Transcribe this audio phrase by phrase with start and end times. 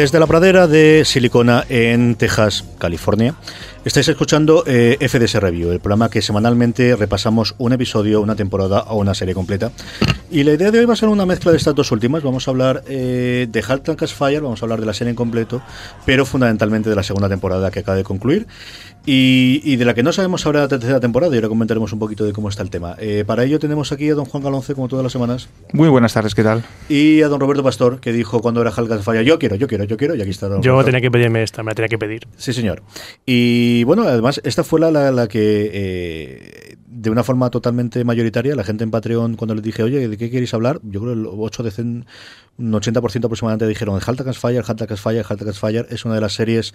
[0.00, 3.34] Desde la pradera de Silicona en Texas, California,
[3.84, 8.96] estáis escuchando eh, FDS Review, el programa que semanalmente repasamos un episodio, una temporada o
[8.96, 9.72] una serie completa.
[10.32, 12.22] Y la idea de hoy va a ser una mezcla de estas dos últimas.
[12.22, 15.10] Vamos a hablar eh, de Halt and Cast Fire, vamos a hablar de la serie
[15.10, 15.60] en completo,
[16.06, 18.46] pero fundamentalmente de la segunda temporada que acaba de concluir.
[19.06, 21.98] Y, y de la que no sabemos ahora la tercera temporada, y ahora comentaremos un
[21.98, 22.94] poquito de cómo está el tema.
[23.00, 26.12] Eh, para ello tenemos aquí a don Juan Galonce, como todas las semanas, Muy buenas
[26.12, 26.62] tardes, ¿qué tal?
[26.88, 29.82] y a don Roberto Pastor, que dijo cuando era Halt Fire, yo quiero, yo quiero,
[29.84, 30.86] yo quiero, y aquí está don Yo Roberto.
[30.92, 32.28] tenía que pedirme esta, me la tenía que pedir.
[32.36, 32.82] Sí, señor.
[33.26, 38.54] Y bueno, además, esta fue la, la, la que, eh, de una forma totalmente mayoritaria,
[38.54, 40.80] la gente en Patreon, cuando les dije, oye, ¿de qué queréis hablar?
[40.82, 42.04] Yo creo que el 8 de cen-
[42.58, 45.86] un 80% aproximadamente dijeron, Halt Cast Fire, Halt Cast Fire, Halt Cast Fire.
[45.88, 46.74] Es una de las series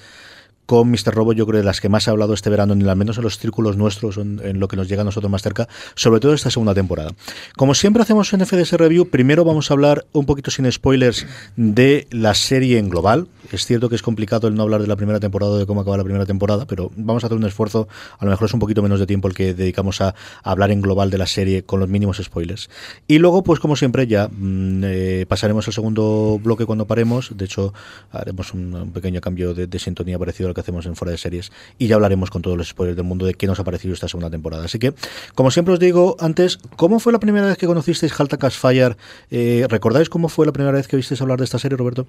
[0.65, 1.13] con Mr.
[1.13, 3.23] Robo, yo creo de las que más ha hablado este verano, en, al menos en
[3.23, 6.49] los círculos nuestros, en, lo que nos llega a nosotros más cerca, sobre todo esta
[6.49, 7.11] segunda temporada.
[7.55, 11.25] Como siempre hacemos en FDS Review, primero vamos a hablar un poquito sin spoilers
[11.55, 13.27] de la serie en global.
[13.51, 15.97] Es cierto que es complicado el no hablar de la primera temporada de cómo acaba
[15.97, 18.81] la primera temporada, pero vamos a hacer un esfuerzo, a lo mejor es un poquito
[18.81, 21.89] menos de tiempo el que dedicamos a, hablar en global de la serie con los
[21.89, 22.69] mínimos spoilers.
[23.07, 27.35] Y luego, pues como siempre, ya mm, eh, pasaremos al segundo bloque cuando paremos.
[27.35, 27.73] De hecho,
[28.11, 31.19] haremos un, un pequeño cambio de, de sintonía parecido al que hacemos en Fuera de
[31.19, 33.93] Series y ya hablaremos con todos los spoilers del mundo de qué nos ha parecido
[33.93, 34.65] esta segunda temporada.
[34.65, 34.93] Así que,
[35.35, 38.57] como siempre os digo antes, ¿cómo fue la primera vez que conocisteis Halt and Cast
[38.59, 38.97] Fire?
[39.29, 42.07] Eh, ¿Recordáis cómo fue la primera vez que oísteis hablar de esta serie, Roberto?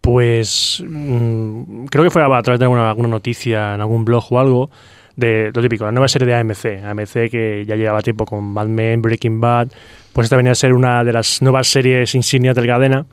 [0.00, 4.38] Pues mm, creo que fue a través de alguna, alguna noticia en algún blog o
[4.38, 4.70] algo
[5.16, 6.84] de lo típico, la nueva serie de AMC.
[6.84, 9.68] AMC que ya llevaba tiempo con Mad Men, Breaking Bad,
[10.12, 13.06] pues esta venía a ser una de las nuevas series insignias del cadena.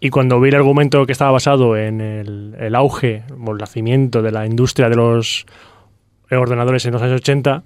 [0.00, 4.22] Y cuando vi el argumento que estaba basado en el, el auge o el nacimiento
[4.22, 5.44] de la industria de los
[6.30, 7.62] ordenadores en los años 80,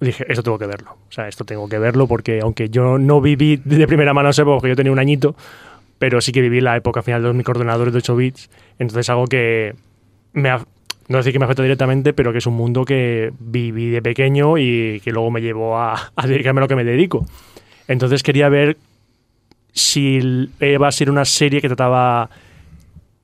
[0.00, 0.92] dije, esto tengo que verlo.
[1.08, 4.44] O sea, esto tengo que verlo porque aunque yo no viví de primera mano esa
[4.44, 5.34] porque yo tenía un añito,
[5.98, 8.50] pero sí que viví la época final de los microordenadores de 8 bits.
[8.78, 9.74] Entonces algo que
[10.32, 10.64] me ha-
[11.08, 14.58] no decir que me afecta directamente, pero que es un mundo que viví de pequeño
[14.58, 17.26] y que luego me llevó a, a dedicarme a lo que me dedico.
[17.88, 18.76] Entonces quería ver
[19.72, 22.30] si l- iba a ser una serie que trataba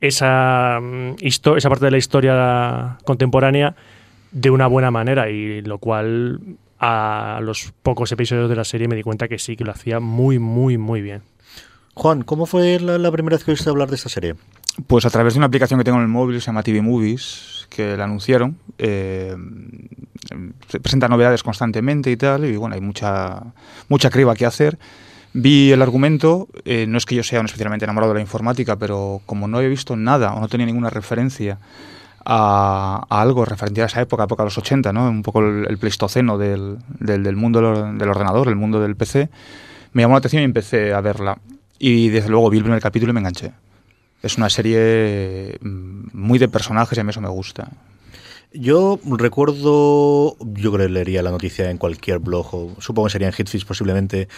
[0.01, 3.75] esa, mm, esa parte de la historia contemporánea
[4.33, 6.41] de una buena manera y lo cual
[6.79, 9.99] a los pocos episodios de la serie me di cuenta que sí, que lo hacía
[10.01, 11.23] muy, muy, muy bien.
[11.95, 14.35] Juan, ¿cómo fue la, la primera vez que oíste hablar de esta serie?
[14.87, 17.67] Pues a través de una aplicación que tengo en el móvil, se llama TV Movies,
[17.71, 18.59] que la anunciaron.
[18.77, 19.35] eh,
[20.69, 23.43] se presentan novedades constantemente y tal, y bueno, hay mucha,
[23.89, 24.77] mucha criba que hacer.
[25.39, 28.77] Vi el argumento, eh, no es que yo sea un especialmente enamorado de la informática,
[28.77, 31.59] pero como no había visto nada o no tenía ninguna referencia
[32.25, 35.11] a, a algo referente a esa época, época de los 80, ¿no?
[35.11, 39.29] un poco el, pleistoceno del, del, del mundo del ordenador, el mundo del PC,
[39.93, 41.37] me llamó la atención y empecé a verla.
[41.79, 43.53] Y desde luego vi el primer capítulo y me enganché.
[44.23, 47.69] Es una serie mm, muy de personajes y a mí eso me gusta.
[48.59, 53.29] Yo recuerdo, yo creo que leería la noticia en cualquier blog, o supongo que sería
[53.29, 54.29] en Hitfish posiblemente,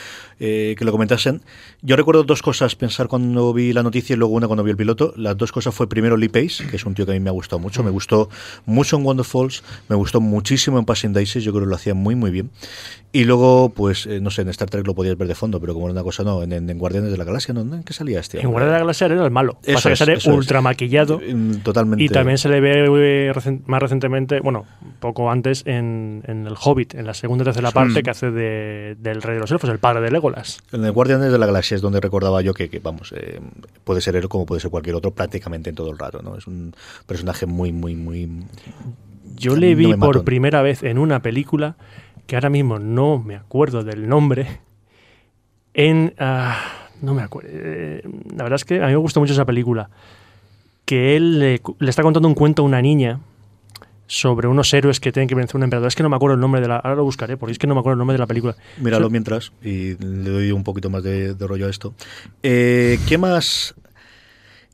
[0.40, 1.40] eh, que lo comentasen.
[1.82, 4.76] Yo recuerdo dos cosas pensar cuando vi la noticia y luego una cuando vi el
[4.76, 5.12] piloto.
[5.16, 7.30] Las dos cosas fue primero Lee Pace, que es un tío que a mí me
[7.30, 7.84] ha gustado mucho.
[7.84, 8.28] Me gustó
[8.66, 12.16] mucho en Wonderfalls, me gustó muchísimo en Passing Daisies, yo creo que lo hacía muy,
[12.16, 12.50] muy bien.
[13.10, 15.72] Y luego, pues, eh, no sé, en Star Trek lo podías ver de fondo, pero
[15.72, 17.62] como era una cosa, no, en, en- Guardianes de la Galaxia, ¿no?
[17.62, 18.38] ¿En qué salía este?
[18.40, 19.56] En Guardia de la Galaxia era el malo.
[19.62, 20.36] Eso Pasa que es, sale eso es.
[20.36, 21.18] ultra maquillado.
[21.26, 22.04] Mm, Totalmente.
[22.04, 24.66] Y también se le ve eh, más recientemente, bueno,
[25.00, 28.94] poco antes, en, en El Hobbit, en la segunda y tercera parte, que hace de-
[29.00, 30.58] del Rey de los Elfos, el padre de Legolas.
[30.72, 33.40] En el Guardianes de la Galaxia es donde recordaba yo que, que, vamos, eh,
[33.84, 36.36] puede ser él como puede ser cualquier otro prácticamente en todo el rato, ¿no?
[36.36, 36.74] Es un
[37.06, 38.28] personaje muy, muy, muy...
[39.36, 41.76] Yo le vi por primera vez en una película,
[42.28, 44.60] que ahora mismo no me acuerdo del nombre,
[45.74, 46.14] en...
[46.18, 46.56] ah,
[47.02, 47.48] no me acuerdo.
[47.52, 48.02] eh,
[48.36, 49.88] la verdad es que a mí me gustó mucho esa película.
[50.84, 53.20] que él le, le está contando un cuento a una niña
[54.06, 55.88] sobre unos héroes que tienen que vencer a un emperador.
[55.88, 56.76] Es que no me acuerdo el nombre de la...
[56.76, 58.56] Ahora lo buscaré, porque es que no me acuerdo el nombre de la película.
[58.78, 61.92] Míralo mientras y le doy un poquito más de, de rollo a esto.
[62.42, 63.74] Eh, ¿Qué más?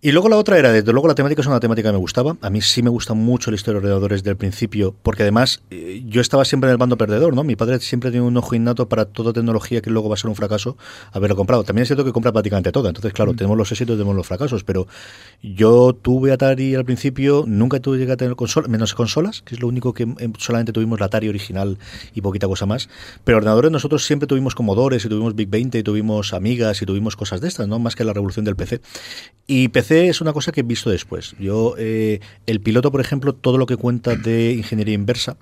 [0.05, 2.37] Y luego la otra era, desde luego la temática es una temática que me gustaba.
[2.43, 5.63] A mí sí me gusta mucho la historia de ordenadores desde el principio, porque además
[5.71, 7.43] eh, yo estaba siempre en el bando perdedor, ¿no?
[7.43, 10.29] Mi padre siempre tiene un ojo innato para toda tecnología que luego va a ser
[10.29, 10.77] un fracaso
[11.13, 11.65] haberlo comprado.
[11.65, 12.91] También es cierto que compra prácticamente toda.
[12.91, 14.87] Entonces, claro, tenemos los éxitos, tenemos los fracasos, pero
[15.43, 19.63] yo tuve Atari al principio, nunca tuve llegué a tener consolas, menos consolas, que es
[19.63, 21.79] lo único que eh, solamente tuvimos la Atari original
[22.15, 22.91] y poquita cosa más.
[23.25, 27.17] Pero ordenadores nosotros siempre tuvimos Commodores y tuvimos Big 20 y tuvimos Amigas y tuvimos
[27.17, 27.79] cosas de estas, ¿no?
[27.79, 28.83] Más que la revolución del PC.
[29.47, 31.35] Y PC es una cosa que he visto después.
[31.39, 35.37] Yo, eh, el piloto, por ejemplo, todo lo que cuenta de ingeniería inversa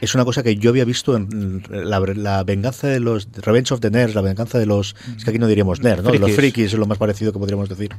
[0.00, 3.80] es una cosa que yo había visto en la, la venganza de los Revenge of
[3.80, 6.10] the Nerds, la venganza de los es que aquí no diríamos nerd, ¿no?
[6.10, 6.36] Los Frikis.
[6.36, 7.90] frikis es lo más parecido que podríamos decir,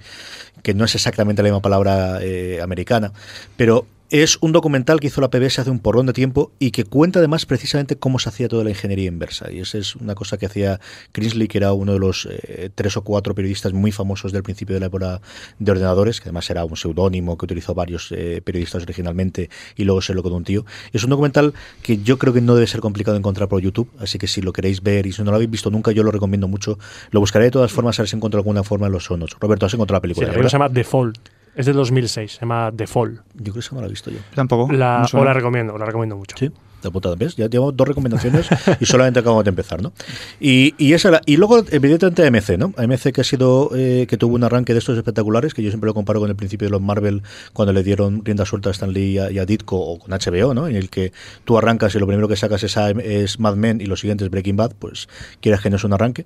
[0.63, 3.11] que no es exactamente la misma palabra eh, americana,
[3.57, 6.83] pero es un documental que hizo la PBS hace un porrón de tiempo y que
[6.83, 9.51] cuenta además precisamente cómo se hacía toda la ingeniería inversa.
[9.51, 10.79] Y esa es una cosa que hacía
[11.11, 14.73] Kingsley, que era uno de los eh, tres o cuatro periodistas muy famosos del principio
[14.73, 15.21] de la época
[15.59, 20.01] de ordenadores, que además era un seudónimo que utilizó varios eh, periodistas originalmente y luego
[20.01, 20.65] se lo con un tío.
[20.91, 21.53] Es un documental
[21.83, 24.53] que yo creo que no debe ser complicado encontrar por YouTube, así que si lo
[24.53, 26.79] queréis ver y si no lo habéis visto nunca, yo lo recomiendo mucho.
[27.11, 29.35] Lo buscaré de todas formas a ver si encuentro alguna forma en los sonos.
[29.39, 30.27] Roberto, has encontrado la Sí, película.
[30.27, 30.49] la ¿verdad?
[30.51, 31.13] película se llama Fall.
[31.55, 33.21] Es del 2006, se llama The Fall.
[33.35, 34.19] Yo creo que esa no la he visto yo.
[34.35, 34.71] Tampoco.
[34.71, 35.21] La, suena.
[35.23, 36.35] o la recomiendo, la recomiendo mucho.
[36.37, 36.49] Sí,
[36.81, 37.35] de puta ¿ves?
[37.35, 38.47] Ya llevamos dos recomendaciones
[38.79, 39.91] y solamente acabamos de empezar, ¿no?
[40.39, 42.73] Y, y esa era- y luego, evidentemente, AMC, ¿no?
[42.77, 45.87] AMC que ha sido, eh, que tuvo un arranque de estos espectaculares, que yo siempre
[45.89, 48.93] lo comparo con el principio de los Marvel, cuando le dieron rienda suelta a Stan
[48.93, 50.67] Lee y a, y a Ditko, o con HBO, ¿no?
[50.69, 51.11] En el que
[51.43, 54.29] tú arrancas y lo primero que sacas es, es Mad Men y lo siguiente es
[54.31, 55.09] Breaking Bad, pues
[55.41, 56.25] quieras que no es un arranque.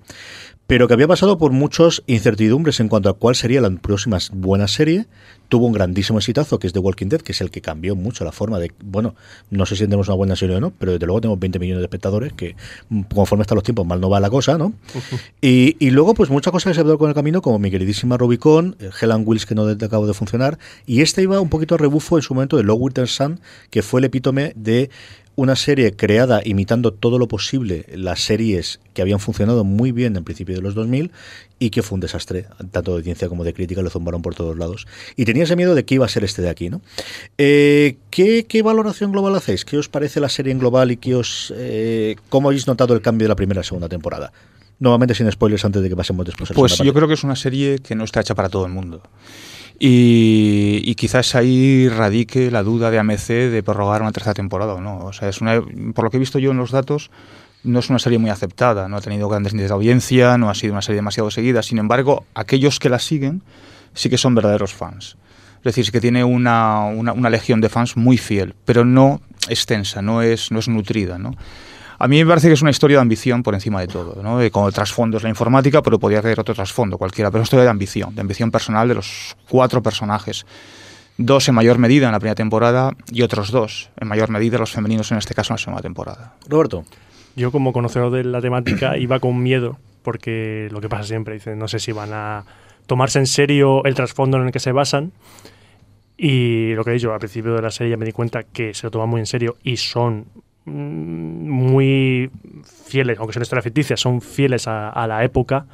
[0.73, 4.67] Pero que había pasado por muchas incertidumbres en cuanto a cuál sería la próxima buena
[4.67, 5.05] serie.
[5.47, 8.25] Tuvo un grandísimo exitazo, que es The Walking Dead, que es el que cambió mucho
[8.25, 8.71] la forma de.
[8.83, 9.13] Bueno,
[9.51, 11.81] no sé si tenemos una buena serie o no, pero desde luego tenemos 20 millones
[11.81, 12.55] de espectadores, que
[13.13, 14.73] conforme están los tiempos, mal no va la cosa, ¿no?
[15.41, 17.69] y, y luego, pues muchas cosas que se han dado con el camino, como mi
[17.69, 20.57] queridísima Rubicon, eh, Helen Wills, que no de- acabó de funcionar.
[20.87, 23.39] Y este iba un poquito a rebufo en su momento de Low Winter Sun,
[23.69, 24.89] que fue el epítome de
[25.35, 30.24] una serie creada imitando todo lo posible las series que habían funcionado muy bien en
[30.24, 31.12] principio de los 2000
[31.59, 34.57] y que fue un desastre, tanto de audiencia como de crítica, lo zumbaron por todos
[34.57, 34.85] lados.
[35.15, 36.81] Y tenía ese miedo de que iba a ser este de aquí, ¿no?
[37.38, 39.65] Eh, ¿qué, qué valoración global hacéis?
[39.65, 43.01] ¿Qué os parece la serie en global y qué os, eh, cómo habéis notado el
[43.01, 44.31] cambio de la primera a segunda temporada?
[44.80, 46.94] Nuevamente sin spoilers antes de que pasemos después a la Pues yo parte.
[46.94, 49.01] creo que es una serie que no está hecha para todo el mundo.
[49.79, 54.81] Y, y quizás ahí radique la duda de AMC de prorrogar una tercera temporada o
[54.81, 54.99] no.
[54.99, 55.61] O sea, es una,
[55.93, 57.09] por lo que he visto yo en los datos,
[57.63, 60.55] no es una serie muy aceptada, no ha tenido grandes índices de audiencia, no ha
[60.55, 61.63] sido una serie demasiado seguida.
[61.63, 63.41] Sin embargo, aquellos que la siguen
[63.93, 65.17] sí que son verdaderos fans.
[65.57, 69.21] Es decir, sí que tiene una, una, una legión de fans muy fiel, pero no
[69.47, 71.35] extensa, no es, no es nutrida, ¿no?
[72.00, 74.38] A mí me parece que es una historia de ambición por encima de todo, ¿no?
[74.38, 77.48] De como trasfondo es la informática, pero podría haber otro trasfondo cualquiera, pero es una
[77.48, 80.45] historia de ambición, de ambición personal de los cuatro personajes.
[81.18, 84.72] Dos en mayor medida en la primera temporada y otros dos en mayor medida los
[84.72, 86.35] femeninos en este caso en la segunda temporada.
[86.47, 86.85] Roberto,
[87.35, 91.56] Yo como conocedor de la temática iba con miedo porque lo que pasa siempre, dice,
[91.56, 92.45] no sé si van a
[92.88, 95.14] tomarse en serio el trasfondo en el que se basan
[96.18, 98.73] y lo que he dicho al principio de la serie ya me di cuenta que
[98.73, 100.26] se lo toman muy en serio y son
[100.65, 102.29] muy
[102.63, 105.65] fieles, aunque son historias ficticias, son fieles a, a la época.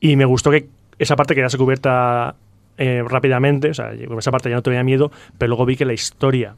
[0.00, 0.68] Y me gustó que
[0.98, 2.34] esa parte quedase cubierta
[2.78, 5.84] eh, rápidamente, o sea, con esa parte ya no tenía miedo, pero luego vi que
[5.84, 6.56] la historia,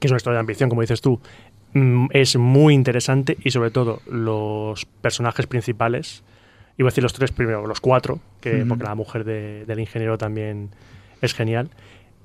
[0.00, 1.20] que es una historia de ambición, como dices tú,
[1.74, 6.24] mm, es muy interesante y sobre todo los personajes principales,
[6.78, 10.16] iba a decir los tres primero, los cuatro, que, porque la mujer de- del ingeniero
[10.18, 10.70] también
[11.20, 11.70] es genial,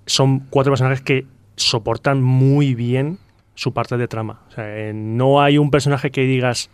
[0.07, 1.25] son cuatro personajes que
[1.57, 3.17] soportan muy bien
[3.55, 4.41] su parte de trama.
[4.47, 6.69] O sea, eh, no hay un personaje que digas,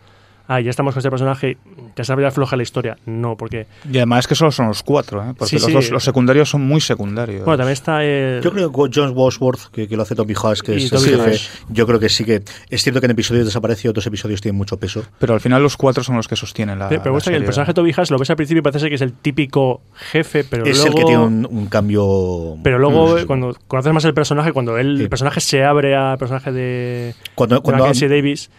[0.48, 1.56] ah, ya estamos con este personaje,
[1.96, 2.96] ya sabe ya floja la historia.
[3.06, 5.34] No, porque, Y además es que solo son los cuatro, ¿eh?
[5.36, 5.72] porque Sí, los, sí.
[5.72, 7.44] los- los secundarios son muy secundarios.
[7.44, 8.40] bueno, también está el...
[8.42, 11.00] Yo creo que John Bosworth, que, que lo hace Tommy Haas, que Y es el
[11.00, 14.40] jefe, yo creo que sí que es cierto que en episodios desaparece y otros episodios
[14.40, 15.02] tienen mucho peso.
[15.18, 16.88] Pero al final los cuatro son los que sostienen la.
[16.88, 18.62] Pero me la gusta que el personaje de Toby Haas lo ves al principio y
[18.62, 20.88] parece ser que es el típico jefe, pero es luego...
[20.90, 22.56] el que tiene un, un cambio.
[22.62, 25.02] Pero luego, cuando conoces más el personaje, cuando él, Sí.
[25.04, 28.50] el personaje se abre al personaje de, cuando, de cuando, Davis,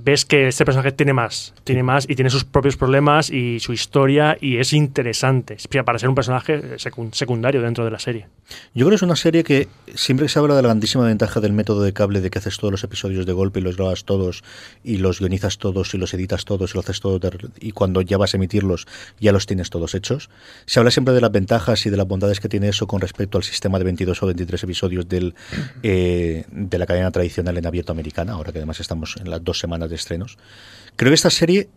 [0.00, 3.72] ves que este personaje tiene más, tiene más y tiene sus propios problemas y su
[3.72, 8.26] historia y es interesante para ser un personaje secun- secundario dentro de la serie.
[8.74, 11.52] Yo creo que es una serie que siempre se habla de la grandísima ventaja del
[11.52, 14.42] método de cable, de que haces todos los episodios de golpe y los grabas todos
[14.84, 17.18] y los guionizas todos y los editas todos y lo haces todo
[17.60, 18.86] y cuando ya vas a emitirlos
[19.20, 20.30] ya los tienes todos hechos.
[20.66, 23.36] Se habla siempre de las ventajas y de las bondades que tiene eso con respecto
[23.38, 25.34] al sistema de 22 o 23 episodios del,
[25.82, 29.58] eh, de la cadena tradicional en abierto americana, ahora que además estamos en las dos
[29.58, 30.38] semanas de estrenos.
[30.96, 31.68] Creo que esta serie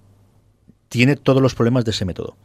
[0.90, 2.36] tiene todos los problemas de ese método.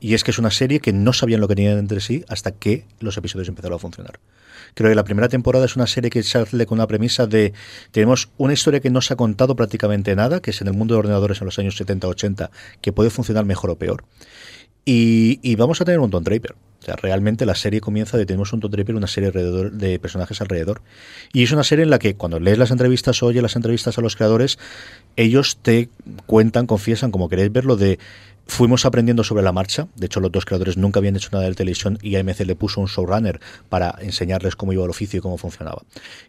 [0.00, 2.52] Y es que es una serie que no sabían lo que tenían entre sí hasta
[2.52, 4.18] que los episodios empezaron a funcionar.
[4.74, 7.52] Creo que la primera temporada es una serie que sale con una premisa de
[7.90, 10.94] tenemos una historia que no se ha contado prácticamente nada, que es en el mundo
[10.94, 12.50] de ordenadores en los años 70-80,
[12.80, 14.04] que puede funcionar mejor o peor.
[14.84, 16.54] Y, vamos a tener un Don Draper.
[16.80, 19.98] O sea, realmente la serie comienza de tenemos un Don Draper, una serie alrededor de
[19.98, 20.80] personajes alrededor.
[21.32, 24.00] Y es una serie en la que cuando lees las entrevistas oyes las entrevistas a
[24.00, 24.58] los creadores,
[25.20, 25.90] ellos te
[26.26, 27.98] cuentan, confiesan, como queréis verlo, de
[28.46, 29.86] fuimos aprendiendo sobre la marcha.
[29.96, 32.80] De hecho, los dos creadores nunca habían hecho nada de televisión y AMC le puso
[32.80, 35.82] un showrunner para enseñarles cómo iba el oficio y cómo funcionaba.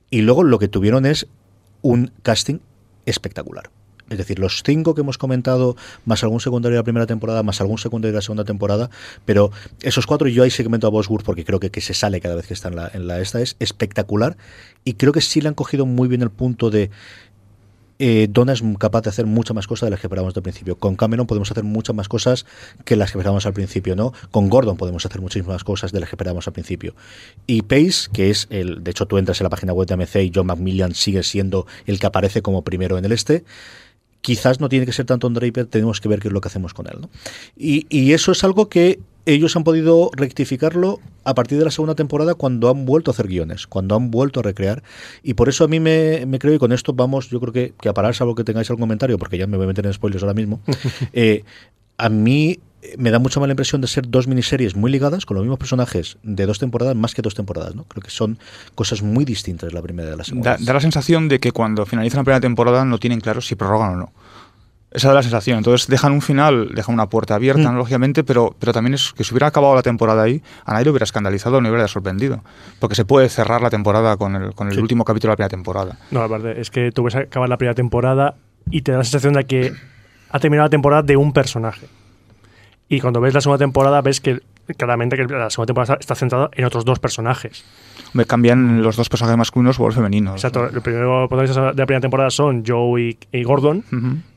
[0.10, 1.28] Y luego lo que tuvieron es
[1.82, 2.60] un casting
[3.06, 3.70] espectacular.
[4.10, 7.62] Es decir, los cinco que hemos comentado, más algún secundario de la primera temporada, más
[7.62, 8.90] algún secundario de la segunda temporada,
[9.24, 12.36] pero esos cuatro, yo ahí segmento a Bosworth porque creo que, que se sale cada
[12.36, 14.36] vez que está en la, en la esta, es espectacular
[14.84, 16.92] y creo que sí le han cogido muy bien el punto de
[18.04, 20.76] eh, Donna es capaz de hacer muchas más cosas de las que esperábamos al principio.
[20.76, 22.48] Con Cameron podemos hacer muchas más cosas
[22.84, 24.12] que las que esperábamos al principio, ¿no?
[24.32, 26.96] Con Gordon podemos hacer muchísimas cosas de las que esperábamos al principio.
[27.46, 30.16] Y Pace, que es el, de hecho tú entras en la página web de AMC
[30.16, 33.44] y John McMillan sigue siendo el que aparece como primero en el este.
[34.22, 36.48] Quizás no tiene que ser tanto un Draper, tenemos que ver qué es lo que
[36.48, 37.10] hacemos con él, ¿no?
[37.56, 42.34] Y eso es algo que ellos han podido rectificarlo a partir de la segunda temporada
[42.36, 44.84] cuando han vuelto a hacer guiones, cuando han vuelto a recrear.
[45.24, 47.74] Y por eso a mí me, me creo, y con esto vamos, yo creo que,
[47.80, 49.94] que a parar, salvo que tengáis algún comentario, porque ya me voy a meter en
[49.94, 50.62] spoilers ahora mismo.
[51.14, 51.44] eh,
[51.98, 52.60] a mí
[52.98, 56.18] me da mucha mala impresión de ser dos miniseries muy ligadas con los mismos personajes
[56.24, 57.84] de dos temporadas, más que dos temporadas, ¿no?
[57.84, 58.40] Creo que son
[58.76, 60.58] cosas muy distintas la primera de la segunda.
[60.58, 63.56] Da, da la sensación de que cuando finalizan la primera temporada no tienen claro si
[63.56, 64.14] prorrogan o no.
[64.92, 65.58] Esa da la sensación.
[65.60, 67.78] Entonces dejan un final, dejan una puerta abierta, Mm.
[67.78, 70.92] lógicamente, pero, pero también es que si hubiera acabado la temporada ahí, a nadie le
[70.92, 72.44] hubiera escandalizado, no hubiera sorprendido.
[72.80, 74.82] Porque se puede cerrar la temporada con el, con el Sí.
[74.82, 75.98] último capítulo de la primera temporada.
[76.12, 78.36] No, aparte, es que tú ves acabar la primera temporada
[78.70, 79.72] y te da la sensación de que
[80.30, 81.88] ha terminado la temporada de un personaje.
[82.90, 84.42] Y cuando ves la segunda temporada ves que
[84.78, 87.64] claramente que la segunda temporada está centrada en otros dos personajes.
[88.14, 90.36] Me cambian los dos personajes masculinos por los femeninos.
[90.36, 93.84] Exacto, los primeros protagonistas de la primera temporada son Joe y, y Gordon.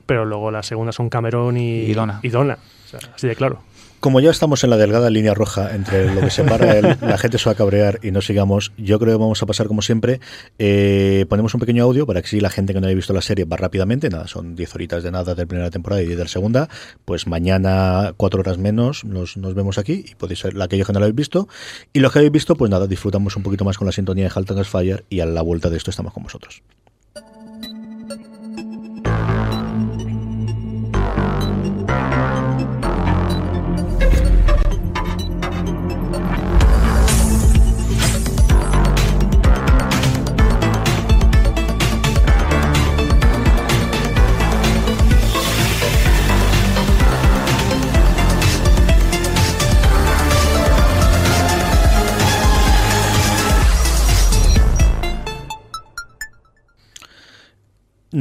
[0.05, 2.19] Pero luego la segunda son Cameron y, Y Donna.
[2.23, 2.57] y Donna.
[2.85, 3.61] O sea, así de claro.
[4.01, 7.39] Como ya estamos en la delgada línea roja entre lo que separa el- la gente
[7.39, 10.19] se va a cabrear y no sigamos, yo creo que vamos a pasar como siempre.
[10.59, 13.21] Eh, ponemos un pequeño audio para que si la gente que no haya visto la
[13.23, 16.17] serie va rápidamente, nada, son 10 horitas de nada de la primera temporada y 10
[16.19, 16.69] de la segunda,
[17.05, 20.99] pues mañana 4 horas menos nos, nos vemos aquí y podéis ser aquellos que no
[20.99, 21.47] lo habéis visto.
[21.91, 24.31] Y los que habéis visto, pues nada, disfrutamos un poquito más con la sintonía de
[24.35, 26.61] Halt and Fire y a la vuelta de esto estamos con vosotros.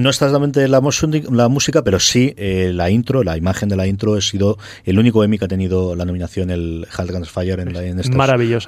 [0.05, 3.77] No está exactamente la, música- la música, pero sí eh, la intro, la imagen de
[3.77, 7.31] la intro ha sido el único Emmy que ha tenido la nominación, el Halt Guns
[7.31, 8.15] Fire, en, la- en estos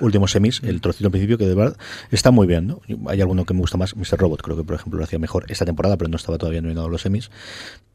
[0.00, 1.76] últimos semis, el trocito al principio, que de verdad
[2.11, 2.66] está muy bien.
[2.66, 2.81] ¿no?
[3.09, 4.19] Hay alguno que me gusta más, Mr.
[4.19, 6.87] Robot, creo que por ejemplo lo hacía mejor esta temporada, pero no estaba todavía nominado
[6.87, 7.31] a los semis.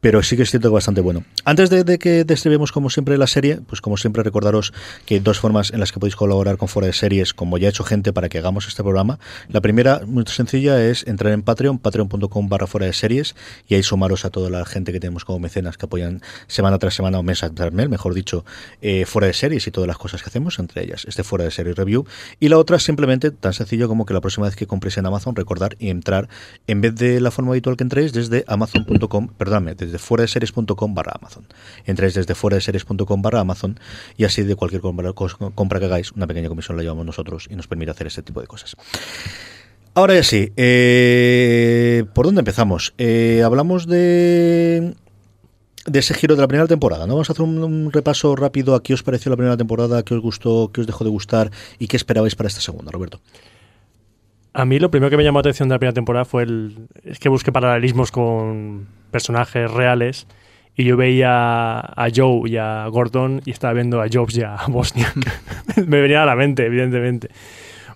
[0.01, 1.23] Pero sí que es cierto que bastante bueno.
[1.45, 4.73] Antes de, de que describamos como siempre la serie, pues como siempre recordaros
[5.05, 7.67] que hay dos formas en las que podéis colaborar con Fuera de Series, como ya
[7.67, 9.19] he hecho gente para que hagamos este programa.
[9.49, 13.30] La primera, muy sencilla, es entrar en Patreon, patreon.com barra fuera de series,
[13.67, 16.93] y ahí sumaros a toda la gente que tenemos como mecenas que apoyan semana tras
[16.93, 18.45] semana o mes tras mes, mejor dicho,
[18.81, 21.51] eh, fuera de series y todas las cosas que hacemos, entre ellas este fuera de
[21.51, 22.05] series review.
[22.39, 25.35] Y la otra, simplemente tan sencillo como que la próxima vez que compréis en Amazon,
[25.35, 26.29] recordar y entrar,
[26.67, 30.93] en vez de la forma habitual que entréis, desde amazon.com, perdóname, desde fuera de series.com
[30.93, 31.47] barra Amazon.
[31.85, 33.79] Entréis desde fuera de series.com barra Amazon
[34.17, 37.67] y así de cualquier compra que hagáis, una pequeña comisión la llevamos nosotros y nos
[37.67, 38.75] permite hacer este tipo de cosas.
[39.93, 42.93] Ahora ya sí, eh, ¿por dónde empezamos?
[42.97, 44.93] Eh, hablamos de
[45.85, 47.15] de ese giro de la primera temporada, ¿no?
[47.15, 50.21] Vamos a hacer un, repaso rápido a qué os pareció la primera temporada, qué os
[50.21, 53.19] gustó, qué os dejó de gustar y qué esperabais para esta segunda, Roberto.
[54.53, 56.87] A mí lo primero que me llamó la atención de la primera temporada fue el.
[57.03, 60.27] Es que busqué paralelismos con, personajes reales
[60.75, 64.57] y yo veía a Joe y a Gordon y estaba viendo a Jobs y a
[64.67, 65.15] Bosniak.
[65.87, 67.29] Me venía a la mente, evidentemente.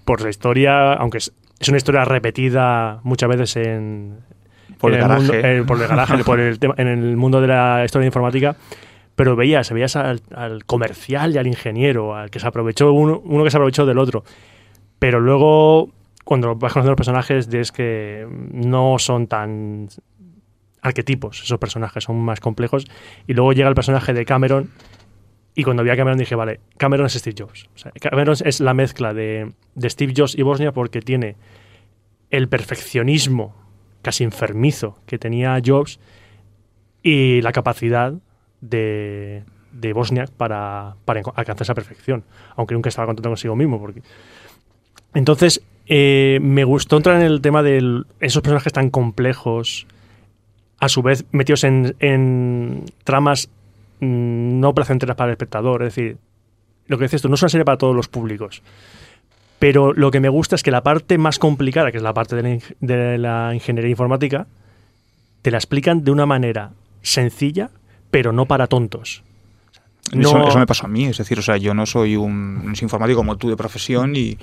[0.05, 1.19] Por la historia, aunque
[1.55, 4.17] es, es una historia repetida muchas veces en,
[4.79, 5.33] Por el en mundo-
[5.67, 8.55] por el garaje, por el tema- en el mundo de la historia informática.
[9.15, 13.43] Pero veías, veías al, al comercial y al ingeniero, al que se aprovechó uno, uno
[13.45, 14.25] que se aprovechó del otro.
[14.99, 15.89] Pero luego,
[16.25, 19.87] cuando vas conociendo los personajes, ves que no son tan
[20.81, 22.85] arquetipos esos personajes, son más complejos.
[23.25, 24.69] Y luego llega el personaje de Cameron.
[25.55, 27.69] Y cuando vi a Cameron dije, vale, Cameron es Steve Jobs.
[28.01, 31.37] Cameron es la mezcla de, de Steve Jobs y Bosnia porque tiene
[32.29, 33.55] el perfeccionismo
[34.01, 35.99] casi enfermizo que tenía Jobs
[37.01, 38.13] y la capacidad
[38.59, 42.23] de, de Bosniak para, para alcanzar esa perfección,
[42.55, 43.79] aunque nunca estaba contento consigo mismo.
[43.79, 44.01] Porque...
[45.13, 49.87] Entonces, eh, me gustó entrar en el tema de esos personajes tan complejos,
[50.79, 53.49] a su vez metidos en, en tramas
[54.05, 55.83] no placenteras para el espectador.
[55.83, 56.17] Es decir,
[56.87, 58.61] lo que dices tú, no es una serie para todos los públicos.
[59.59, 62.35] Pero lo que me gusta es que la parte más complicada, que es la parte
[62.35, 64.47] de la, de la ingeniería informática,
[65.41, 66.71] te la explican de una manera
[67.01, 67.69] sencilla,
[68.11, 69.23] pero no para tontos.
[70.11, 73.17] Eso, me pasó a mí, es decir, o sea, yo no soy un, un informático
[73.17, 74.37] como tú de profesión y,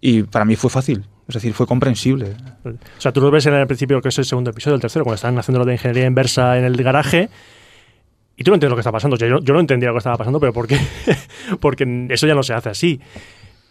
[0.00, 2.34] y para mí fue fácil, es decir, fue comprensible.
[2.64, 5.04] O sea, tú lo ves en el principio, que es el segundo episodio, el tercero,
[5.04, 7.28] cuando están haciendo lo de ingeniería inversa en el garaje,
[8.38, 9.16] y tú no entiendes lo que está pasando.
[9.16, 10.78] Yo, yo no entendía lo que estaba pasando, pero ¿por qué?
[11.60, 13.00] Porque eso ya no se hace así.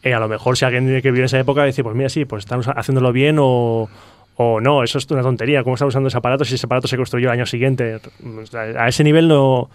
[0.04, 2.26] Eh, a lo mejor si alguien que vive en esa época dice, pues mira, sí,
[2.26, 3.88] pues están haciéndolo bien o,
[4.36, 5.64] o no, eso es una tontería.
[5.64, 8.02] ¿Cómo están usando ese aparato si ese aparato se construyó el año siguiente?
[8.54, 9.70] A ese nivel no,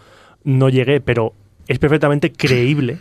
[0.45, 1.33] no llegué, pero
[1.67, 2.99] es perfectamente creíble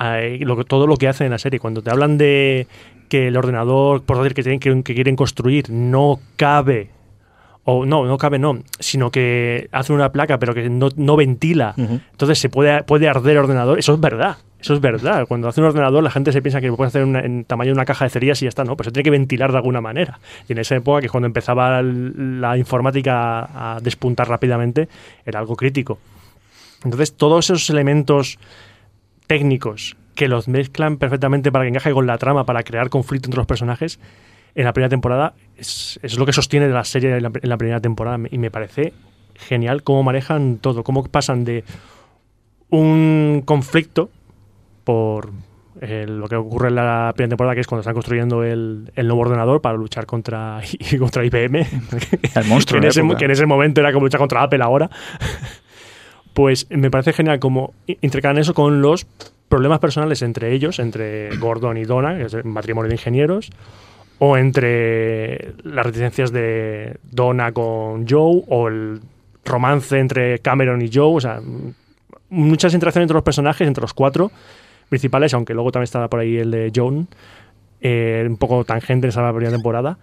[0.00, 1.60] eh, lo todo lo que hacen en la serie.
[1.60, 2.66] Cuando te hablan de
[3.08, 6.90] que el ordenador, por decir que, tienen, que quieren construir, no cabe,
[7.64, 11.74] o no, no cabe, no, sino que hace una placa pero que no, no ventila,
[11.76, 13.78] entonces se puede, puede arder el ordenador.
[13.78, 14.36] Eso es verdad.
[14.60, 15.26] Eso es verdad.
[15.26, 17.70] Cuando hace un ordenador, la gente se piensa que lo puede hacer una- en tamaño
[17.70, 18.62] de una caja de cerillas y ya está.
[18.64, 20.20] No, pues se tiene que ventilar de alguna manera.
[20.48, 24.88] Y en esa época, que es cuando empezaba la informática a despuntar rápidamente,
[25.26, 25.98] era algo crítico.
[26.84, 28.38] Entonces, todos esos elementos
[29.26, 33.38] técnicos que los mezclan perfectamente para que encaje con la trama, para crear conflicto entre
[33.38, 33.98] los personajes,
[34.54, 37.56] en la primera temporada es, es lo que sostiene la serie en la, en la
[37.56, 38.18] primera temporada.
[38.30, 38.92] Y me parece
[39.34, 41.64] genial cómo manejan todo, cómo pasan de
[42.70, 44.10] un conflicto
[44.84, 45.30] por
[45.80, 49.06] eh, lo que ocurre en la primera temporada, que es cuando están construyendo el, el
[49.06, 50.60] nuevo ordenador para luchar contra,
[50.98, 51.56] contra IBM.
[52.34, 54.62] El monstruo que, en de ese, que en ese momento era como luchar contra Apple
[54.62, 54.90] ahora.
[56.34, 59.06] pues me parece genial como intercalan eso con los
[59.48, 63.50] problemas personales entre ellos, entre Gordon y Donna, que es el matrimonio de ingenieros,
[64.24, 69.00] o entre las reticencias de Donna con Joe, o el
[69.44, 71.40] romance entre Cameron y Joe, o sea,
[72.30, 74.30] muchas interacciones entre los personajes, entre los cuatro
[74.88, 77.08] principales, aunque luego también estaba por ahí el de John,
[77.80, 79.98] eh, un poco tangente en esa primera temporada,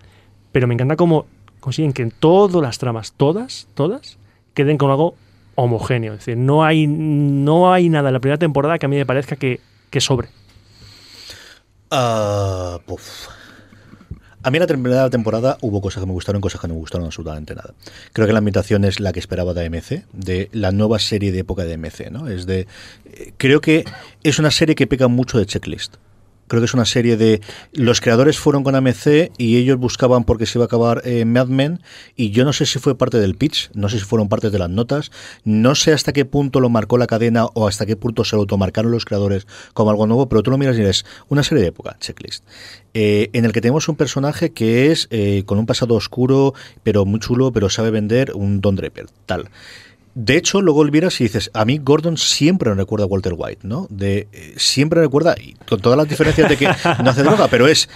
[0.51, 1.25] pero me encanta cómo
[1.61, 4.17] consiguen que en todas las tramas, todas, todas,
[4.53, 5.15] queden con algo
[5.55, 6.11] homogéneo.
[6.11, 9.05] Es decir, no hay, no hay nada en la primera temporada que a mí me
[9.05, 10.27] parezca que, que sobre.
[11.89, 13.38] Ah, puf.
[14.41, 16.73] A mí en la primera temporada hubo cosas que me gustaron y cosas que no
[16.73, 17.73] me gustaron absolutamente nada.
[18.13, 21.39] Creo que la ambientación es la que esperaba de AMC, de la nueva serie de
[21.39, 22.29] época de AMC, ¿no?
[22.29, 22.65] Es de
[23.05, 23.83] eh, creo que
[24.23, 25.95] es una serie que peca mucho de checklist.
[26.49, 30.45] Creo que es una serie de los creadores fueron con AMC y ellos buscaban porque
[30.45, 31.81] se iba a acabar eh, Mad Men
[32.15, 34.59] y yo no sé si fue parte del pitch, no sé si fueron parte de
[34.59, 35.11] las notas,
[35.43, 38.41] no sé hasta qué punto lo marcó la cadena o hasta qué punto se lo
[38.41, 41.69] automarcaron los creadores como algo nuevo, pero tú lo miras y eres una serie de
[41.69, 42.43] época, checklist,
[42.95, 47.05] eh, en el que tenemos un personaje que es eh, con un pasado oscuro, pero
[47.05, 49.49] muy chulo, pero sabe vender un Don Draper, tal.
[50.21, 53.61] De hecho, luego olvidas y dices, a mí Gordon siempre me recuerda a Walter White,
[53.65, 53.87] ¿no?
[53.89, 56.65] De, eh, siempre me recuerda, y con todas las diferencias de que
[57.03, 57.87] no hace droga, pero es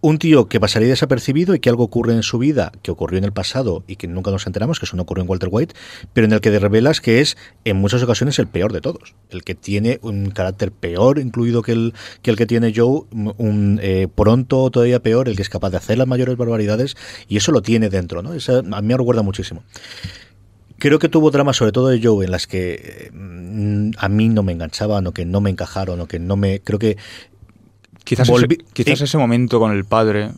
[0.00, 3.24] un tío que pasaría desapercibido y que algo ocurre en su vida, que ocurrió en
[3.24, 5.74] el pasado y que nunca nos enteramos, que eso no ocurrió en Walter White,
[6.12, 9.42] pero en el que revelas que es en muchas ocasiones el peor de todos, el
[9.42, 14.06] que tiene un carácter peor incluido que el que, el que tiene Joe, un eh,
[14.14, 17.62] pronto todavía peor, el que es capaz de hacer las mayores barbaridades y eso lo
[17.62, 18.32] tiene dentro, ¿no?
[18.32, 19.64] Esa, a mí me recuerda muchísimo.
[20.82, 24.42] Creo que tuvo dramas, sobre todo de Joe, en las que mm, a mí no
[24.42, 26.58] me enganchaban o que no me encajaron o que no me...
[26.58, 26.96] Creo que
[28.02, 29.04] Quizás, ese, quizás eh.
[29.04, 30.30] ese momento con el padre,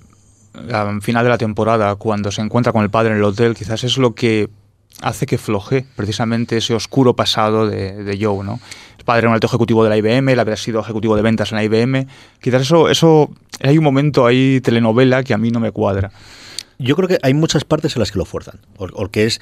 [0.70, 3.84] al final de la temporada, cuando se encuentra con el padre en el hotel, quizás
[3.84, 4.50] es lo que
[5.00, 8.60] hace que floje precisamente ese oscuro pasado de, de Joe, ¿no?
[8.98, 11.52] El padre era un alto ejecutivo de la IBM, él había sido ejecutivo de ventas
[11.52, 12.06] en la IBM.
[12.42, 13.30] Quizás eso, eso
[13.62, 16.10] hay un momento ahí telenovela que a mí no me cuadra.
[16.78, 19.40] Yo creo que hay muchas partes en las que lo fuerzan, o, o que es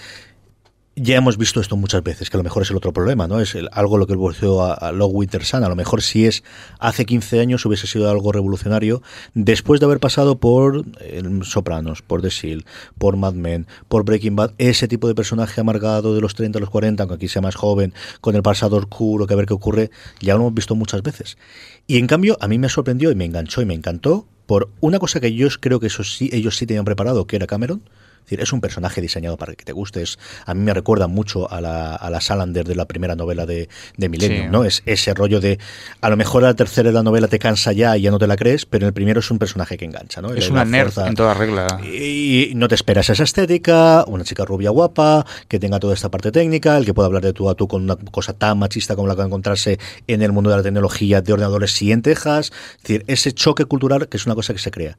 [0.94, 3.40] ya hemos visto esto muchas veces, que a lo mejor es el otro problema, ¿no?
[3.40, 5.64] Es el- algo lo que evolucionó a, a Log Winter Sun.
[5.64, 6.44] A lo mejor si es
[6.78, 9.02] hace 15 años hubiese sido algo revolucionario,
[9.32, 12.66] después de haber pasado por eh, Sopranos, por The Seal,
[12.98, 16.60] por Mad Men, por Breaking Bad, ese tipo de personaje amargado de los 30 a
[16.60, 19.54] los 40, aunque aquí sea más joven, con el pasado oscuro, que a ver qué
[19.54, 21.38] ocurre, ya lo hemos visto muchas veces.
[21.86, 24.98] Y en cambio, a mí me sorprendió y me enganchó y me encantó por una
[24.98, 27.82] cosa que yo creo que eso sí, ellos sí tenían preparado, que era Cameron.
[28.22, 30.02] Es decir, es un personaje diseñado para que te guste.
[30.02, 33.46] Es- a mí me recuerda mucho a la, a la Salander de la primera novela
[33.46, 34.50] de, de Millennium, Sí.
[34.50, 34.64] ¿no?
[34.64, 35.58] Es ese rollo de,
[36.00, 38.26] a lo mejor la tercera de la novela te cansa ya y ya no te
[38.26, 40.32] la crees, pero en el primero es un personaje que engancha, ¿no?
[40.32, 41.80] Es una nerd en toda regla.
[41.84, 46.32] y no te esperas esa estética, una chica rubia guapa, que tenga toda esta parte
[46.32, 49.08] técnica, el que pueda hablar de tú a tú con una cosa tan machista como
[49.08, 52.02] la que va a encontrarse en el mundo de la tecnología de ordenadores y en
[52.02, 52.52] Texas.
[52.76, 54.96] Es decir, ese choque cultural que es una cosa que se crea.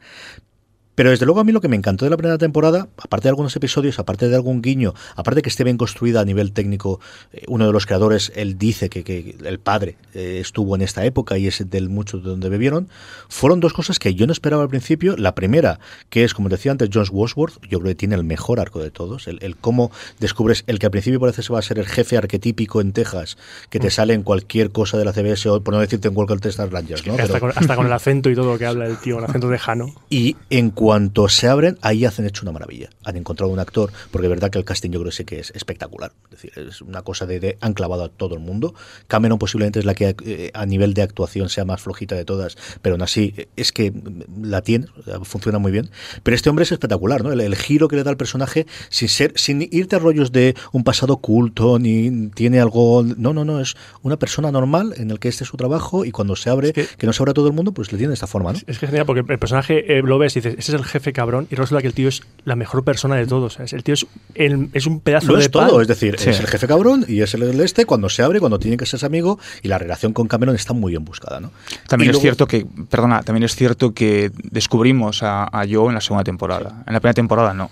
[0.95, 3.29] Pero desde luego a mí lo que me encantó de la primera temporada, aparte de
[3.29, 6.99] algunos episodios, aparte de algún guiño, aparte de que esté bien construida a nivel técnico,
[7.32, 11.03] eh, uno de los creadores, él dice que, que el padre eh, estuvo en esta
[11.06, 12.89] época y es del mucho de donde bebieron,
[13.27, 15.15] fueron dos cosas que yo no esperaba al principio.
[15.17, 15.79] La primera,
[16.10, 18.91] que es, como decía antes, Josh Wadsworth, yo creo que tiene el mejor arco de
[18.91, 21.88] todos, el, el cómo descubres, el que al principio parece que va a ser el
[21.88, 23.38] jefe arquetípico en Texas,
[23.69, 26.39] que te sale en cualquier cosa de la CBS, o por no decirte en cualquier
[26.39, 27.13] Texas Rangers, ¿no?
[27.13, 29.25] hasta, Pero- con, hasta con el acento y todo lo que habla el tío, el
[29.25, 29.93] acento tejano.
[30.10, 32.89] y en cuanto se abren, ahí hacen hecho una maravilla.
[33.06, 35.39] Han encontrado un actor, porque es verdad que el casting yo creo que sí que
[35.39, 36.12] es espectacular.
[36.26, 38.76] Es decir, es una cosa de, de- han clavado a todo el mundo.
[39.08, 42.58] Cameron posiblemente es la que eh, a nivel de actuación sea más flojita de todas,
[42.82, 44.88] pero aún así eh, es que mm, la tiene,
[45.24, 45.89] funciona muy bien.
[46.22, 47.32] Pero este hombre es espectacular, ¿no?
[47.32, 50.54] El, el giro que le da al personaje sin ser, sin irte a rollos de
[50.74, 53.04] un pasado oculto, ni tiene algo.
[53.17, 56.12] No, no, no, es una persona normal en el que este es su trabajo y
[56.12, 57.98] cuando se abre, Es que, que- no se abre a todo el mundo, pues le
[57.98, 58.58] tiene de esta forma, ¿no?
[58.67, 61.13] Es que es genial porque el personaje eh, lo ves y dices, es el jefe
[61.13, 63.53] cabrón, y resulta que el tío es la mejor persona de todos.
[63.53, 63.73] ¿sabes?
[63.73, 64.05] El tío es,
[64.36, 65.67] el- es un pedazo Lo de es pan.
[65.67, 66.29] todo, es decir, Sí.
[66.29, 68.86] es el jefe cabrón y es el, el este cuando se abre, cuando tiene que
[68.86, 71.51] ser amigo y la relación con Cameron está muy bien buscada, ¿no?
[71.88, 75.88] También Y es luego- cierto que, perdona, también es cierto que descubrimos a, a Joe
[75.89, 76.83] en la segunda temporada.
[76.88, 77.69] En la primera temporada no.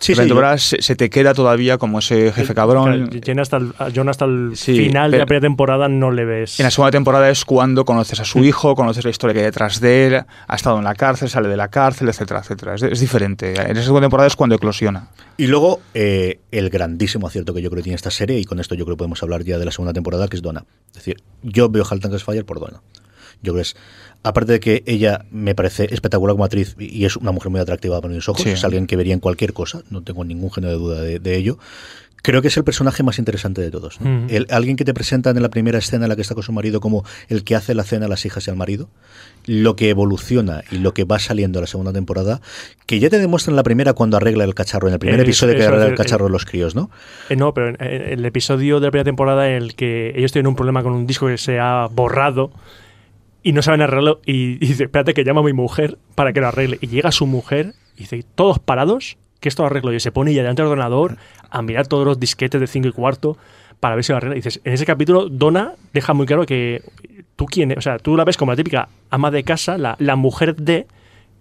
[0.00, 3.08] Sí, en la sí, se, se te queda todavía como ese jefe cabrón.
[3.08, 6.24] Claro, John hasta el, John hasta el Sí, final de la primera temporada no le
[6.24, 6.60] ves.
[6.60, 8.26] En la segunda temporada es cuando conoces a Mm.
[8.26, 10.14] su hijo, conoces la historia que hay detrás de él,
[10.46, 12.76] ha estado en la cárcel, sale de la cárcel, etcétera, etcétera.
[12.76, 13.54] Es, es diferente.
[13.60, 15.08] En esa segunda temporada es cuando eclosiona.
[15.36, 18.60] Y luego eh, el grandísimo acierto que yo creo que tiene esta serie, y con
[18.60, 20.64] esto yo creo que podemos hablar ya de la segunda temporada, que es Donna.
[20.90, 22.80] Es decir, yo veo Halt and Fire por Donna.
[23.42, 23.76] Yo creo que es,
[24.22, 28.00] aparte de que ella me parece espectacular como actriz y es una mujer muy atractiva
[28.00, 28.50] para mis ojos, Sí.
[28.50, 31.36] es alguien que vería en cualquier cosa, no tengo ningún género de duda de, de
[31.36, 31.58] ello.
[32.20, 34.00] Creo que es el personaje más interesante de todos.
[34.00, 34.10] ¿no?
[34.10, 34.26] Mm.
[34.28, 36.50] El- alguien que te presentan en la primera escena en la que está con su
[36.52, 38.88] marido como el que hace la cena a las hijas y al marido,
[39.46, 42.40] lo que evoluciona y lo que va saliendo en la segunda temporada,
[42.86, 45.22] que ya te demuestra en la primera cuando arregla el cacharro, en el primer Eh,
[45.22, 46.90] episodio que eso, arregla el eh, cacharro de los críos, ¿no?
[47.30, 50.32] Eh, no, pero en, en el episodio de la primera temporada en el que ellos
[50.32, 52.50] tienen un problema con un disco que se ha borrado
[53.48, 56.48] y no saben arreglarlo y, dice, espérate que llamo a mi mujer para que lo
[56.48, 56.76] arregle.
[56.82, 59.90] Y llega su mujer y dice, todos parados, que esto lo arreglo.
[59.94, 61.16] Y se pone ella delante del ordenador
[61.48, 63.38] a mirar todos los disquetes de 5 y cuarto
[63.80, 64.36] para ver si lo arregla.
[64.36, 66.82] Y dices, en ese capítulo, Donna deja muy claro que
[67.36, 70.14] tú quién o sea, tú la ves como la típica ama de casa, la, la
[70.14, 70.86] mujer de...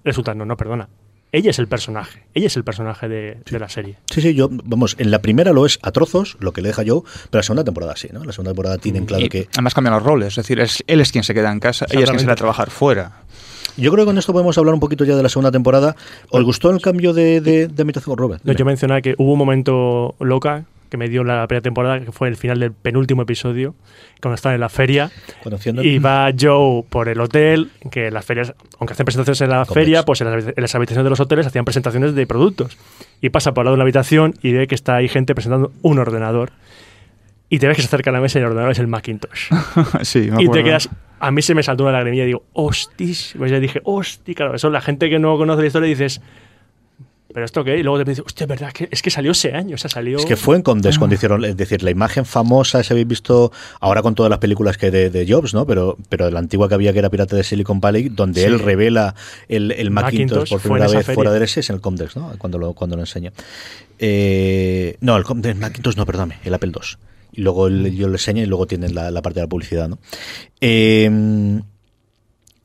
[0.06, 0.88] Resulta, no, no, perdona.
[1.32, 3.98] Ella es el personaje, ella es el personaje de, de la serie.
[4.10, 6.84] Sí, sí, yo, vamos, en la primera lo es a trozos, lo que le deja
[6.84, 8.24] yo, pero la segunda temporada sí, ¿no?
[8.24, 9.48] La segunda temporada tienen claro Y que...
[9.54, 10.30] además cambian los roles.
[10.30, 12.34] Es decir, es- él es quien se queda en casa, ella es quien se va
[12.34, 13.24] a trabajar fuera.
[13.76, 15.96] Yo creo que con esto podemos hablar un poquito ya de la segunda temporada.
[16.32, 18.42] ¿Os gustó el cambio de, de, de ambientación Robert?
[18.44, 22.12] No, yo mencionaba que hubo un momento loca que me dio la primera temporada, que
[22.12, 23.76] fue el final del penúltimo episodio,
[24.21, 25.12] cuando están en la feria.
[25.43, 29.50] Conociendo Y va Joe por el hotel, que en las ferias, aunque hacen presentaciones en
[29.50, 29.86] la Complex.
[29.86, 32.78] feria, pues en las, en las habitaciones de los hoteles hacían presentaciones de productos.
[33.21, 35.71] Y pasa por al lado de una habitación y ve que está ahí gente presentando
[35.82, 36.52] un ordenador.
[37.50, 39.50] Y te ves que se acerca a la mesa y el ordenador es el Macintosh.
[40.02, 40.89] sí, me y te quedas.
[41.19, 43.36] A mí se me saltó una lagrimilla y digo, hostis.
[43.38, 46.21] Pues yo dije, hosti, claro, eso la gente que no conoce la historia dices,
[47.38, 47.78] ¿pero esto qué?
[47.78, 49.91] Y luego te dices, hostia, es verdad, que, es que salió ese año, o sea,
[49.91, 50.17] salió.
[50.17, 53.52] Es que fue en Condes cuando hicieron, es decir, la imagen famosa, si habéis visto
[53.80, 55.67] ahora con todas las películas que de, de Jobs, ¿no?
[55.67, 58.47] Pero, pero la antigua que había que era Pirata de Silicon Valley, donde Sí.
[58.47, 59.13] él revela
[59.50, 61.13] el, el Macintosh Macintosh por primera vez feria.
[61.13, 62.32] fuera del S es en el Comdex, ¿no?
[62.39, 63.32] Cuando lo, cuando lo enseña.
[64.00, 66.97] Eh, no, el Comdex, Macintosh no, perdóname, el Apple II.
[67.34, 69.88] Y luego el- yo lo enseño y luego tienen la, la parte de la publicidad,
[69.89, 70.00] ¿no?
[70.60, 71.62] Eh,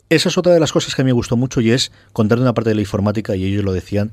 [0.09, 2.39] esa es otra de las cosas que a mí me gustó mucho y es contar
[2.39, 4.13] una parte de la informática, y ellos lo decían,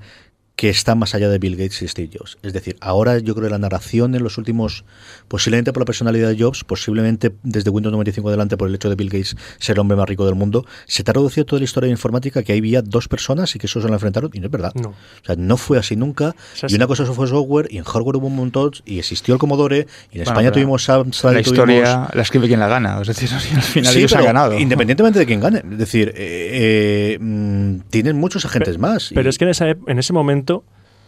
[0.59, 2.37] que está más allá de Bill Gates y Steve Jobs.
[2.43, 4.83] Es decir, ahora yo creo que la narración en los últimos,
[5.29, 8.95] posiblemente por la personalidad de Jobs, posiblemente desde Windows 95 adelante por el hecho de
[8.95, 11.63] Bill Gates ser el hombre más rico del mundo, se te ha reducido toda la
[11.63, 14.47] historia de informática que había dos personas y que eso se lo enfrentaron y no
[14.47, 14.73] es verdad.
[14.75, 14.89] No.
[14.89, 16.35] O sea, no fue así nunca.
[16.61, 19.39] Es Y una cosa fue software y en hardware hubo un montón y existió el
[19.39, 22.99] Commodore y en España tuvimos Amstrad La tuvimos- historia la escribe quien la gana.
[23.01, 24.59] Es decir, al final Sí, ellos han ganado.
[24.59, 25.59] Independientemente de quién gane.
[25.71, 29.11] Es decir, eh, eh, mm, tienen muchos agentes más.
[29.15, 30.48] Pero y- es que en, esa en ese momento,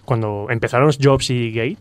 [0.05, 1.77] cuando empezaron Jobs y Gate,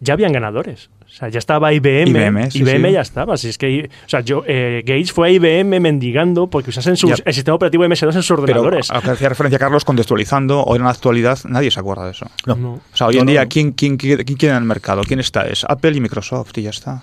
[0.00, 0.90] ya habían ganadores.
[1.04, 2.08] O sea, ya estaba IBM.
[2.08, 2.92] IBM, sí, IBM sí.
[2.94, 3.36] ya estaba.
[3.36, 7.22] Si es que, o sea, yo, eh, Gates fue a IBM mendigando porque usasen sus,
[7.24, 8.90] el sistema operativo MS2 en sus Pero ordenadores.
[8.90, 12.12] a lo que hacía referencia Carlos, contextualizando, hoy en la actualidad nadie se acuerda de
[12.12, 12.26] eso.
[12.46, 12.54] No.
[12.56, 12.72] No.
[12.72, 13.48] O sea, hoy No, en no, día, no.
[13.50, 15.02] ¿quién, quién, quién, quién queda en el mercado?
[15.06, 15.42] ¿Quién está?
[15.46, 17.02] Es Apple y Microsoft y ya está.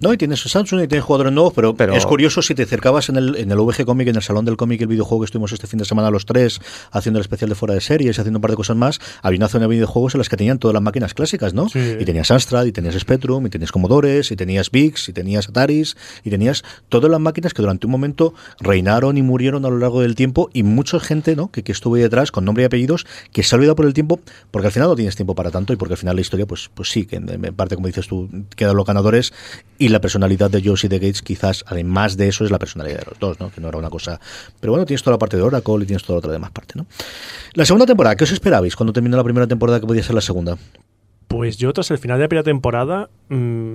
[0.00, 3.08] No, y tienes Samsung y tienes jugadores nuevos, pero, Pero- es curioso si te acercabas
[3.08, 5.50] en el, en el VG Comic, en el Salón del Cómic, el videojuego que estuvimos
[5.52, 6.60] este fin de semana los tres,
[6.92, 9.38] haciendo el especial de fuera de series y haciendo un par de cosas más, había
[9.38, 11.68] una zona de videojuegos en las que tenían todas las máquinas clásicas, ¿no?
[11.68, 11.96] Sí.
[11.98, 15.96] Y tenías Amstrad, y tenías Spectrum, y tenías Commodores, y tenías VIX, y tenías Ataris,
[16.22, 20.00] y tenías todas las máquinas que durante un momento reinaron y murieron a lo largo
[20.00, 21.50] del tiempo, y mucha gente, ¿no?
[21.50, 23.94] Que, que estuvo ahí detrás, con nombre y apellidos, que se ha olvidado por el
[23.94, 24.20] tiempo,
[24.52, 26.70] porque al final no tienes tiempo para tanto, y porque al final la historia, pues,
[26.72, 29.32] pues sí, que en, en parte, como dices tú, quedan los ganadores,
[29.76, 33.06] y la personalidad de y de Gates, quizás, además de eso, es la personalidad de
[33.06, 33.50] los dos, ¿no?
[33.50, 34.20] Que no era una cosa.
[34.60, 36.74] Pero bueno, tienes toda la parte de Oracle y tienes toda la otra demás parte,
[36.76, 36.86] ¿no?
[37.54, 40.20] La segunda temporada, ¿qué os esperabais cuando terminó la primera temporada que podía ser la
[40.20, 40.56] segunda?
[41.28, 43.74] Pues yo tras el final de la primera temporada mm,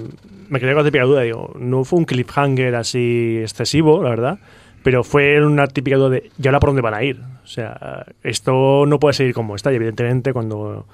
[0.49, 1.21] me quedé con la típica duda.
[1.21, 4.39] Digo, no fue un cliffhanger así excesivo, la verdad,
[4.83, 7.21] pero fue una típica duda de, ¿y ahora por dónde van a ir?
[7.43, 9.71] O sea, esto no puede seguir como está.
[9.71, 10.85] Y evidentemente cuando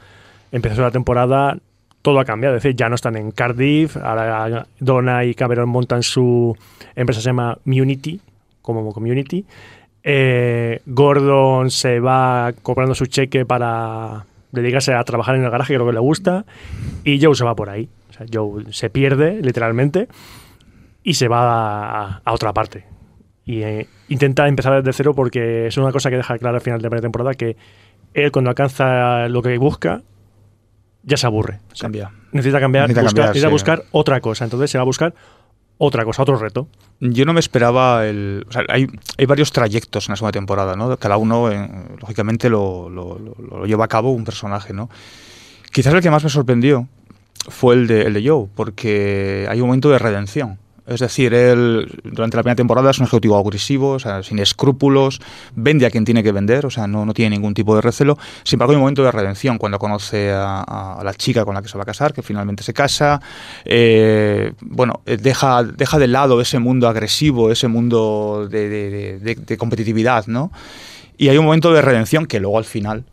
[0.52, 1.58] empezó la temporada
[2.02, 2.56] todo ha cambiado.
[2.56, 6.56] Es decir, ya no están en Cardiff, ahora Donna y Cameron montan su
[6.96, 8.20] empresa, se llama Munity,
[8.62, 9.46] como Community.
[10.04, 15.78] Eh, Gordon se va comprando su cheque para dedicarse a trabajar en el garaje, que
[15.78, 16.46] creo que le gusta,
[17.04, 17.90] y Joe se va por ahí.
[18.32, 20.08] Joe se pierde, literalmente,
[21.04, 22.86] y se va a, a otra parte.
[23.46, 26.80] Y eh, intenta empezar desde cero porque es una cosa que deja clara al final
[26.80, 27.58] de la primera temporada que
[28.14, 30.04] él cuando alcanza lo que busca
[31.04, 31.60] ya se aburre.
[31.72, 32.12] O sea, Cambia.
[32.32, 33.52] necesita cambiar, Necesita buscar- cambiar, necesita sí.
[33.52, 34.44] buscar otra cosa.
[34.44, 35.14] Entonces se va a buscar
[35.78, 36.68] otra cosa, otro reto.
[37.00, 38.46] Yo no me esperaba el.
[38.50, 40.96] O sea, hay, hay varios trayectos en la segunda temporada, ¿no?
[40.98, 41.70] Cada uno, eh,
[42.02, 44.90] lógicamente, lo, lo- lo- lo lleva a cabo un personaje, ¿no?
[45.72, 46.88] Quizás el que más me sorprendió
[47.48, 50.58] fue el de, el de Joe, porque hay un momento de redención.
[50.90, 55.22] Es decir, él durante la primera temporada es un ejecutivo agresivo, o sea, sin escrúpulos,
[55.56, 58.18] vende a quien tiene que vender, o sea, no, no tiene ningún tipo de recelo.
[58.44, 61.68] Sin embargo, hay un momento de redención cuando conoce a, la chica con la que
[61.70, 63.22] se va a casar, que finalmente se casa.
[63.66, 70.26] eh, bueno, deja, deja de lado ese mundo agresivo, ese mundo de- de- de competitividad,
[70.28, 70.52] ¿no?
[71.18, 73.04] Y hay un momento de redención que luego al final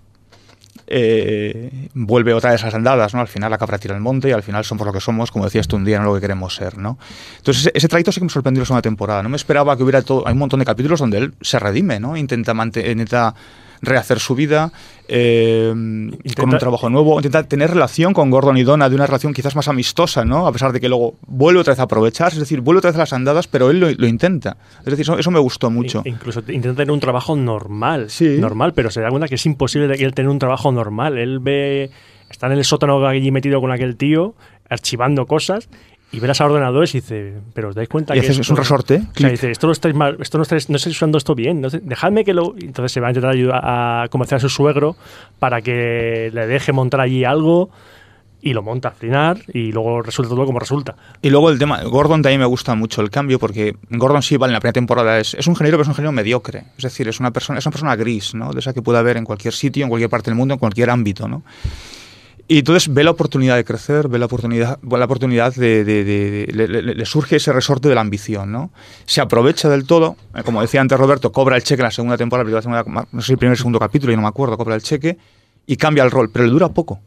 [0.87, 3.21] eh, vuelve otra a las andadas, ¿no?
[3.21, 5.45] Al final la cabra tira el monte y al final somos lo que somos, como
[5.45, 6.99] decías tú un día, no lo que queremos ser, ¿no?
[7.39, 9.23] Entonces ese, trayecto sí que me sorprendió la segunda temporada.
[9.23, 10.27] No me esperaba que hubiera todo...
[10.27, 12.17] Hay un montón de capítulos donde él se redime, ¿no?
[12.17, 13.35] Intenta, intenta
[13.83, 14.73] rehacer su vida
[15.09, 15.73] eh,
[16.37, 19.55] con un trabajo nuevo, intenta tener relación con Gordon y Donna, de una relación quizás
[19.57, 20.47] más amistosa, ¿no?
[20.47, 22.97] A pesar de que luego vuelve otra vez a aprovechar, es decir, vuelve otra vez
[22.97, 24.57] a las andadas, pero él lo, lo intenta.
[24.81, 26.03] Es decir, eso, eso me gustó mucho.
[26.05, 28.39] In- Incluso te- intenta tener un trabajo normal, Sí.
[28.41, 31.19] normal, pero se da cuenta que es imposible de que él tener un trabajo normal.
[31.19, 31.91] Él ve,
[32.31, 34.35] está en el sótano allí metido con aquel tío,
[34.69, 35.69] archivando cosas,
[36.13, 38.51] y ve las ordenadores y dice, pero os dais cuenta Y que haces- esto- es
[38.51, 41.19] un resorte, O sea, dice, esto no estáis mal, esto no estáis, no estáis usando
[41.19, 42.55] esto bien, no dejadme que lo...
[42.61, 44.97] Entonces se va a intentar ayudar a convencer a su suegro
[45.39, 47.71] para que le deje montar allí algo
[48.41, 50.95] y lo monta al final y luego resulta todo como resulta.
[51.23, 54.53] Y luego el tema, Gordon también me gusta mucho el cambio porque Gordon sí, vale,
[54.53, 56.65] en la primera temporada es, es un género, pero es un género mediocre.
[56.79, 58.53] Es decir, es una persona, es una persona gris, ¿no?
[58.53, 60.91] De esa que puede haber en cualquier sitio, en cualquier parte del mundo, en cualquier
[60.91, 61.43] ámbito, ¿no?
[62.49, 66.05] Y entonces ve la oportunidad de crecer, ve la oportunidad, ve la oportunidad de, de-
[66.05, 68.71] de- de- le, surge ese resorte de la ambición, ¿no?
[69.05, 72.17] Se aprovecha del todo, eh, como decía antes Roberto, cobra el cheque en la segunda
[72.17, 74.83] temporada, la segunda- no sé el primer segundo capítulo, yo no me acuerdo, cobra el
[74.83, 75.19] cheque
[75.67, 77.01] y cambia el rol, pero le dura poco.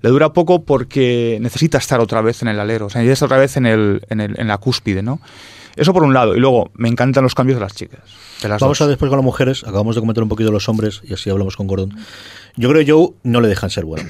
[0.00, 3.26] Le dura poco porque necesita estar otra vez en el alero, o sea, necesita estar
[3.26, 5.20] otra vez en, el, en, el- en la cúspide, ¿no?
[5.76, 6.34] Eso por un lado.
[6.34, 8.00] Y luego, me encantan los cambios de las chicas.
[8.42, 8.86] de las Vamos dos.
[8.86, 9.62] a después con las mujeres.
[9.62, 11.96] Acabamos de comentar un poquito de los hombres y así hablamos con Gordon.
[12.56, 14.08] Yo creo que Joe no le dejan ser bueno.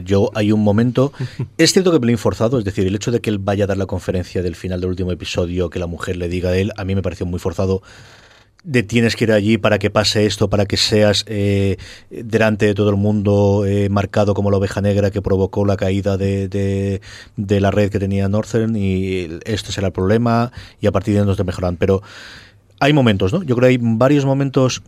[0.00, 1.12] Joe, hay un momento.
[1.58, 3.76] Es cierto que pelín forzado, es decir, el hecho de que él vaya a dar
[3.76, 6.84] la conferencia del final del último episodio, que la mujer le diga a él, a
[6.84, 7.82] mí me pareció muy forzado.
[8.64, 11.78] De tienes que ir allí para que pase esto, para que seas eh,
[12.10, 16.16] delante de todo el mundo eh, marcado como la oveja negra que provocó la caída
[16.16, 16.46] de,
[17.36, 21.24] de- la red que tenía Northern y esto será el problema y a partir de
[21.24, 21.76] nos te mejoran.
[21.76, 22.02] Pero
[22.78, 23.42] hay momentos, ¿no?
[23.42, 24.82] Yo creo que hay varios momentos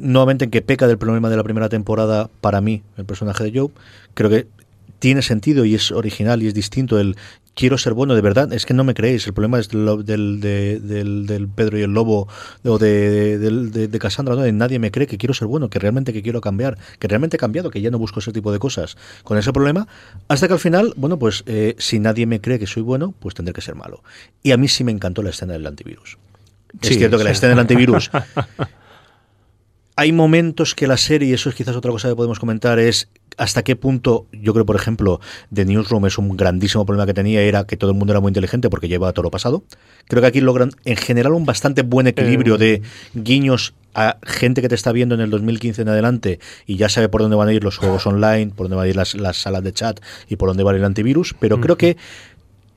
[0.00, 3.58] nuevamente en que peca del problema de la primera temporada para mí, el personaje de
[3.58, 3.70] Joe.
[4.14, 4.46] Creo que
[4.98, 7.16] tiene sentido y es original y es distinto el
[7.54, 10.78] quiero ser bueno de verdad es que no me creéis el problema es del, de-
[10.80, 12.28] del, del Pedro y el Lobo
[12.64, 14.50] o de, del- de, de Cassandra ¿no?
[14.52, 17.38] Nadie me cree que quiero ser bueno que realmente que quiero cambiar que realmente he
[17.38, 19.86] cambiado que ya no busco ese tipo de cosas con ese problema
[20.28, 23.34] hasta que al final bueno pues eh, si nadie me cree que soy bueno pues
[23.36, 24.02] tendré que ser malo
[24.42, 26.16] y a mí sí me encantó la escena del antivirus
[26.80, 28.10] es cierto que la escena del antivirus
[29.98, 33.08] hay momentos que la serie, y eso es quizás otra cosa que podemos comentar, es
[33.36, 35.20] hasta qué punto, yo creo, por ejemplo,
[35.52, 38.30] The Newsroom es un grandísimo problema que tenía, era que todo el mundo era muy
[38.30, 39.64] inteligente porque lleva todo lo pasado.
[40.06, 42.82] Creo que aquí logran, en general, un bastante buen equilibrio Eh, de
[43.14, 47.08] guiños a gente que te está viendo en el 2015 en adelante y ya sabe
[47.08, 49.38] por dónde van a ir los juegos online, por dónde van a ir las, las
[49.38, 51.96] salas de chat y por dónde va a ir el antivirus, pero creo que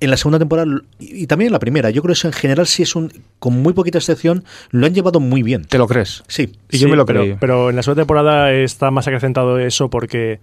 [0.02, 0.68] en la segunda temporada
[1.00, 3.12] y y también en la primera, yo creo que eso en general sí es un,
[3.40, 5.64] con muy poquita excepción, lo han llevado muy bien.
[5.66, 6.24] ¿Te lo crees?
[6.28, 7.38] Sí, Y yo me lo pero, creí.
[7.40, 10.40] pero en la segunda temporada está más acrecentado eso porque.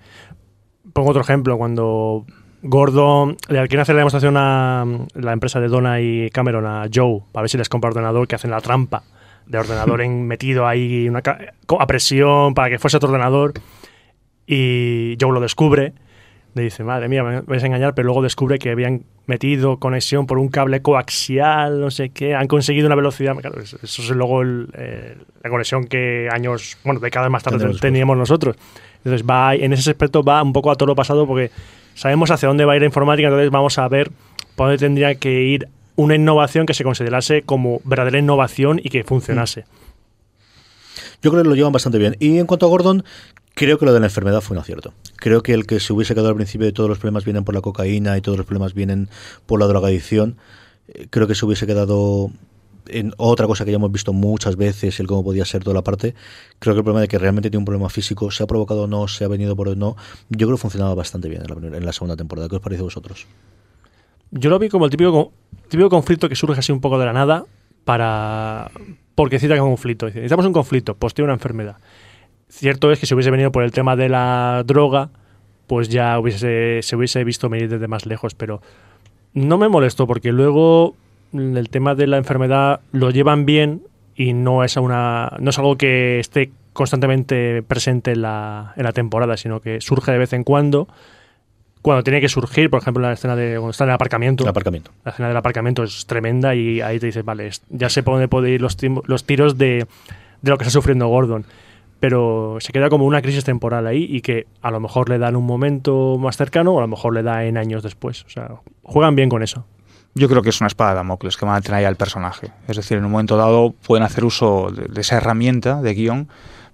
[0.95, 1.59] Pongo otro ejemplo.
[1.59, 2.25] Cuando
[2.63, 7.21] Gordon le quieren hacer la demostración a la empresa de Donna y Cameron a Joe
[7.33, 9.03] para ver si les compra ordenador, que hacen la trampa
[9.47, 13.53] de ordenador en- metido ahí una a presión para que fuese otro ordenador.
[14.47, 15.93] Y Joe lo descubre.
[16.55, 20.27] Le dice, madre mía, me vais a engañar, pero luego descubre que habían metido conexión
[20.27, 23.37] por un cable coaxial, no sé qué, han conseguido una velocidad.
[23.37, 27.81] Claro, eso es luego el- eh, la conexión que años, bueno, décadas más tarde Tendremos
[27.81, 28.57] teníamos nosotros.
[29.05, 31.51] Entonces, va, en ese aspecto va un poco a todo lo pasado porque
[31.95, 34.11] sabemos hacia dónde va a ir la informática, entonces vamos a ver
[34.57, 39.05] por dónde tendría que ir una innovación que se considerase como verdadera innovación y que
[39.05, 39.65] funcionase.
[41.23, 42.17] Yo creo que lo llevan bastante bien.
[42.21, 43.05] Y en cuanto a Gordon,
[43.59, 44.95] creo que lo de la enfermedad fue un acierto.
[45.17, 47.55] Creo que el que se hubiese quedado al principio de todos los problemas vienen por
[47.55, 49.09] la cocaína y todos los problemas vienen
[49.47, 50.37] por la drogadicción,
[50.89, 52.31] eh, creo que se hubiese quedado
[52.87, 55.83] en otra cosa que ya hemos visto muchas veces, el cómo podía ser toda la
[55.83, 56.15] parte.
[56.59, 58.87] Creo que el problema de que realmente tiene un problema físico, se ha provocado o
[58.87, 59.95] no, se ha venido por o no,
[60.31, 62.49] yo creo que funcionaba bastante bien en la, en la segunda temporada.
[62.49, 63.27] ¿Qué os parece a vosotros?
[64.31, 65.29] Yo lo vi como el típico, con-
[65.69, 67.45] típico conflicto que surge así un poco de la nada
[67.85, 68.71] para...
[69.15, 70.07] Porque cita que conflicto.
[70.07, 71.77] Dice, necesitamos un conflicto, pues tiene una enfermedad.
[72.49, 75.11] Cierto es que si hubiese venido por el tema de la droga,
[75.67, 78.63] pues ya hubiese, se hubiese visto venir desde más lejos, pero
[79.35, 80.97] no me molestó porque luego
[81.33, 83.83] el tema de la enfermedad lo llevan bien
[84.17, 88.93] y no es, una, no es algo que esté constantemente presente en la, en la
[88.93, 90.89] temporada, sino que surge de vez en cuando.
[91.83, 94.43] Cuando tiene que surgir, por ejemplo, la escena de cuando está en el aparcamiento.
[94.43, 94.91] El aparcamiento.
[95.05, 98.27] La escena del aparcamiento es tremenda y ahí te dices, vale, ya sé por dónde
[98.27, 99.87] pueden ir los, los tiros de,
[100.43, 101.45] de lo que está sufriendo Gordon.
[102.01, 105.29] Pero se queda como una crisis temporal ahí y que a lo mejor le da
[105.29, 108.25] en un momento más cercano o a lo mejor le da en años después.
[108.25, 109.65] O sea, juegan bien con eso.
[110.15, 112.51] Yo creo que es una espada de Damocles que van a tener ahí al personaje.
[112.67, 116.29] Es decir, en un momento dado pueden hacer uso de, de esa herramienta de guion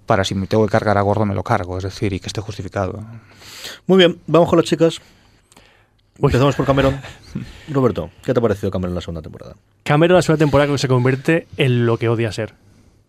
[0.05, 2.27] para si me tengo que cargar a Gordo me lo cargo, es decir, y que
[2.27, 3.03] esté justificado.
[3.87, 5.01] Muy bien, vamos con las chicas.
[6.17, 6.27] Uy.
[6.27, 6.99] Empezamos por Cameron.
[7.69, 9.55] Roberto, ¿qué te ha parecido Cameron en la segunda temporada?
[9.83, 12.53] Cameron la segunda temporada que se convierte en lo que odia ser.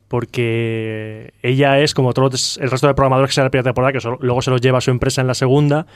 [0.09, 4.01] Porque ella es, como todos el resto de programadores que se la primera temporada, que
[4.01, 5.87] solo- luego se los lleva a su empresa en la segunda,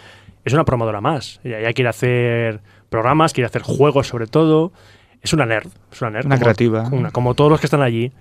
[0.45, 1.41] es una programadora más.
[1.45, 4.73] Ella, ella quiere hacer programas, quiere hacer juegos sobre todo.
[5.23, 5.69] Es una nerd.
[5.93, 6.27] Es una nerd.
[6.27, 6.89] Una como- creativa.
[6.93, 8.13] una- como todos los que están allí.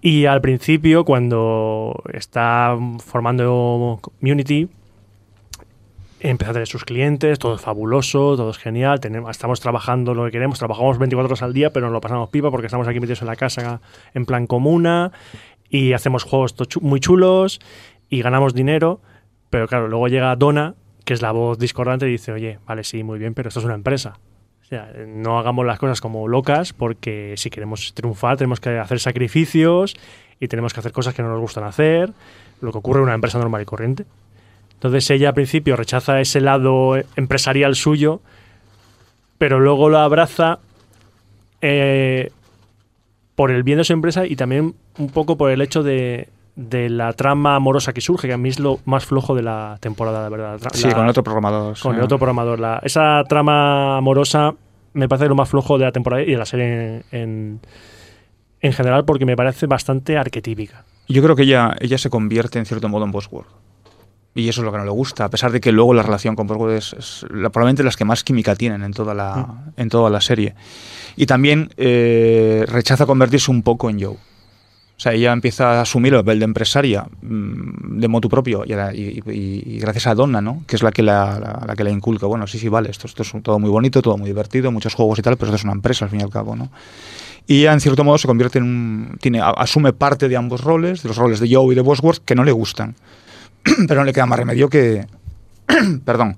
[0.00, 4.68] Y al principio, cuando está formando Community,
[6.22, 10.24] empieza a tener sus clientes, todo es fabuloso, todo es genial, tenemos, estamos trabajando lo
[10.24, 13.00] que queremos, trabajamos 24 horas al día, pero nos lo pasamos pipa porque estamos aquí
[13.00, 13.80] metidos en la casa
[14.14, 15.12] en plan comuna
[15.68, 17.60] y hacemos juegos muy chulos
[18.08, 19.00] y ganamos dinero,
[19.50, 23.02] pero claro, luego llega Donna, que es la voz discordante, y dice, oye, vale, sí,
[23.02, 24.18] muy bien, pero esto es una empresa.
[24.60, 29.00] O sea, no hagamos las cosas como locas porque si queremos triunfar tenemos que hacer
[29.00, 29.96] sacrificios
[30.40, 32.12] y tenemos que hacer cosas que no nos gustan hacer,
[32.60, 34.06] lo que ocurre en una empresa normal y corriente.
[34.82, 38.20] Entonces ella al principio rechaza ese lado empresarial suyo,
[39.38, 40.58] pero luego lo abraza
[41.60, 42.32] eh,
[43.36, 46.90] por el bien de su empresa y también un poco por el hecho de, de
[46.90, 50.20] la trama amorosa que surge, que a mí es lo más flojo de la temporada,
[50.20, 50.60] la verdad.
[50.60, 51.78] La- Sí, con otro programador.
[51.80, 51.98] con sí.
[51.98, 52.58] el otro programador.
[52.58, 54.52] La- esa trama amorosa
[54.94, 57.60] me parece lo más flojo de la temporada y de la serie en, en,
[58.60, 60.84] en general porque me parece bastante arquetípica.
[61.08, 63.48] Yo creo que ella, ella se convierte en cierto modo en Bosworth.
[64.34, 66.34] Y eso es lo que no le gusta, a pesar de que luego la relación
[66.36, 69.88] con Bosworth es, es la- probablemente las que más química tienen en toda la, en
[69.90, 70.54] toda la serie.
[71.16, 74.14] Y también eh, rechaza convertirse un poco en Joe.
[74.14, 78.72] O sea, ella empieza a asumir el papel de empresaria mm, de motu propio y,
[78.72, 80.62] y- y- gracias a Donna, ¿no?
[80.66, 82.24] Que es la que la, la- la que la inculca.
[82.26, 85.18] Bueno, sí, sí, vale, esto, esto es todo muy bonito, todo muy divertido, muchos juegos
[85.18, 86.70] y tal, pero esto es una empresa al fin y al cabo, ¿no?
[87.46, 91.02] y ella en cierto modo se convierte en un, tiene, asume parte de ambos roles,
[91.02, 92.94] de los roles de Joe y de Bosworth, que no le gustan.
[93.88, 95.06] Pero no le queda más remedio que,
[96.04, 96.36] perdón,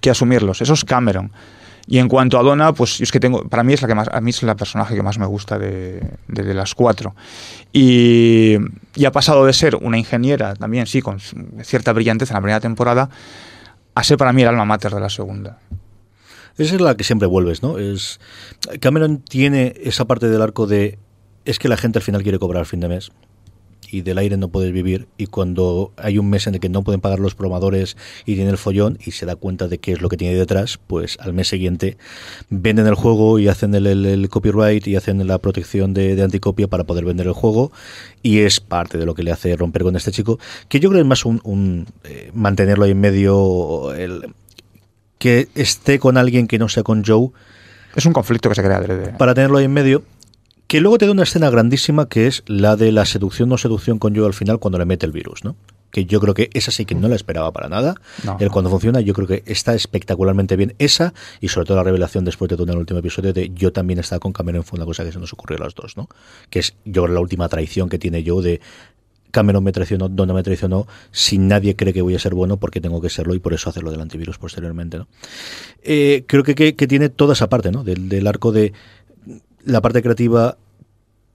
[0.00, 0.60] que asumirlos.
[0.62, 1.32] Eso es Cameron.
[1.86, 4.08] Y en cuanto a Donna, pues es que tengo, para mí es la que más,
[4.12, 7.14] a mí es la personaje que más me gusta de, de- de las cuatro.
[7.72, 8.56] Y,
[8.94, 11.18] y ha pasado de ser una ingeniera también, sí, con
[11.62, 13.10] cierta brillantez en la primera temporada,
[13.94, 15.58] a ser para mí el alma mater de la segunda.
[16.56, 17.78] Esa es la que siempre vuelves, ¿no?
[17.78, 18.20] Es
[18.80, 20.98] Cameron tiene esa parte del arco de
[21.44, 23.10] es que la gente al final quiere cobrar al fin de mes
[23.92, 26.82] y del aire no puedes vivir y cuando hay un mes en el que no
[26.82, 30.00] pueden pagar los promadores y tiene el follón y se da cuenta de qué es
[30.00, 31.98] lo que tiene detrás, pues al mes siguiente
[32.50, 36.22] venden el juego y hacen el, el- el copyright y hacen la protección de, de
[36.22, 37.70] anticopia para poder vender el juego
[38.22, 40.38] y es parte de lo que le hace romper con este chico,
[40.68, 44.32] que yo creo es más un, un, eh, mantenerlo ahí en medio, el,
[45.18, 47.28] que esté con alguien que no sea con Joe
[47.94, 48.80] Es un conflicto que se crea
[49.18, 50.02] para tenerlo ahí en medio.
[50.72, 53.98] Que luego te da una escena grandísima que es la de la seducción no seducción
[53.98, 55.54] con Joe al final cuando le mete el virus, ¿no?
[55.90, 57.94] Que yo creo que esa sí que no la esperaba para nada.
[58.24, 58.38] No.
[58.40, 61.12] El cuando funciona, yo creo que está espectacularmente bien esa
[61.42, 63.98] y sobre todo la revelación después de todo en el último episodio de yo también
[63.98, 66.08] estaba con Cameron fue una cosa que se nos ocurrió a los dos, ¿no?
[66.48, 68.60] Que es yo la última traición que tiene Joe de
[69.30, 72.82] Cameron me traicionó, Donna me traicionó, si nadie cree que voy a ser bueno, porque
[72.82, 75.06] tengo que serlo y por eso hacerlo del antivirus posteriormente, ¿no?
[75.82, 77.82] Eh, creo que, que- que tiene toda esa parte, ¿no?
[77.82, 78.74] Del, del arco de
[79.64, 80.56] la parte creativa,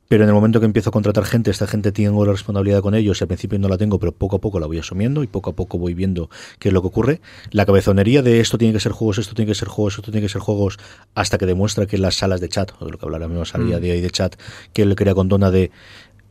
[0.07, 2.95] pero en el momento que empiezo a contratar gente, esta gente tengo la responsabilidad con
[2.95, 5.27] ellos, y al principio no la tengo, pero poco a poco la voy asumiendo y
[5.27, 7.21] poco a poco voy viendo qué es lo que ocurre.
[7.51, 10.25] La cabezonería de esto tiene que ser juegos, esto tiene que ser juegos, esto tiene
[10.25, 10.77] que ser juegos,
[11.13, 13.79] hasta que demuestra que las salas de chat, o de lo que hablaremos a día
[13.79, 14.35] de hoy de chat,
[14.73, 15.71] que él crea con Donna de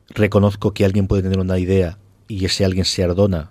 [0.09, 3.51] reconozco que alguien puede tener una idea y ese alguien sea Donna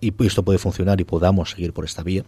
[0.00, 2.24] y esto puede funcionar y podamos seguir por esta vía.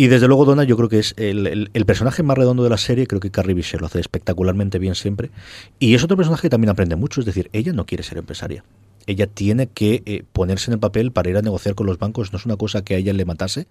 [0.00, 3.06] Y desde luego Donna yo creo que es el, personaje más redondo de la serie,
[3.06, 5.30] creo que Carrie Fisher lo hace espectacularmente bien siempre.
[5.78, 8.64] Y es otro personaje que también aprende mucho, es decir, ella no quiere ser empresaria.
[9.06, 12.32] Ella tiene que eh, ponerse en el papel para ir a negociar con los bancos.
[12.32, 13.66] No es una cosa que a ella le matase,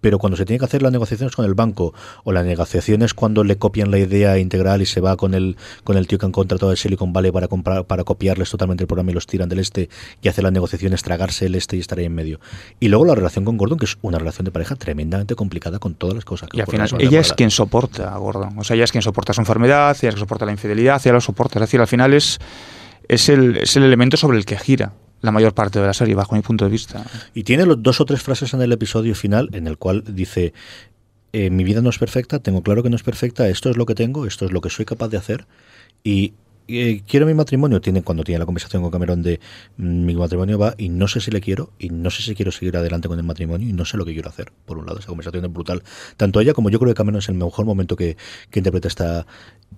[0.00, 3.44] pero cuando se tiene que hacer las negociaciones con el banco o las negociaciones cuando
[3.44, 6.32] le copian la idea integral y se va con el con el tío que han
[6.32, 9.58] contratado de Silicon Valley para comprar para copiarles totalmente el programa y los tiran del
[9.58, 9.88] este
[10.22, 12.40] y hacer las negociaciones, tragarse el este y estar ahí en medio.
[12.78, 15.94] Y luego la relación con Gordon, que es una relación de pareja tremendamente complicada con
[15.94, 18.58] todas las cosas que Y al final, ella es quien soporta a Gordon.
[18.58, 21.14] O sea, ella es quien soporta su enfermedad, ella es quien soporta la infidelidad, ella
[21.14, 21.58] lo soporta.
[21.58, 22.38] Es decir, al final es,
[23.08, 26.14] es, el, es el elemento sobre el que gira la mayor parte de la serie,
[26.14, 27.04] bajo mi punto de vista.
[27.34, 30.52] Y tiene los dos o tres frases en el episodio final en el cual dice
[31.32, 33.86] eh, mi vida no es perfecta, tengo claro que no es perfecta, esto es lo
[33.86, 35.46] que tengo, esto es lo que soy capaz de hacer
[36.04, 36.34] y
[36.68, 39.38] eh, quiero mi matrimonio, tiene cuando tiene la conversación con Cameron de
[39.76, 42.50] mm, mi matrimonio va y no sé si le quiero y no sé si quiero
[42.50, 44.52] seguir adelante con el matrimonio y no sé lo que quiero hacer.
[44.64, 45.82] Por un lado, esa conversación es brutal.
[46.16, 48.16] Tanto ella como yo creo que Cameron es el mejor momento que,
[48.50, 49.26] que interpreta esta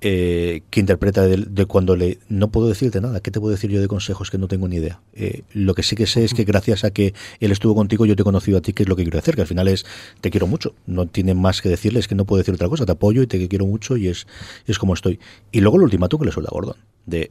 [0.00, 3.70] eh, que interpreta de, de cuando le no puedo decirte nada, ¿qué te puedo decir
[3.70, 5.00] yo de consejos que no tengo ni idea?
[5.14, 8.16] Eh, lo que sí que sé es que gracias a que él estuvo contigo, yo
[8.16, 9.84] te he conocido a ti, qué es lo que quiero hacer, que al final es
[10.20, 12.86] te quiero mucho, no tiene más que decirle, es que no puedo decir otra cosa,
[12.86, 14.26] te apoyo y te quiero mucho y es,
[14.66, 15.18] es como estoy.
[15.52, 16.76] Y luego el ultimátum que le suelta a Gordon,
[17.06, 17.30] de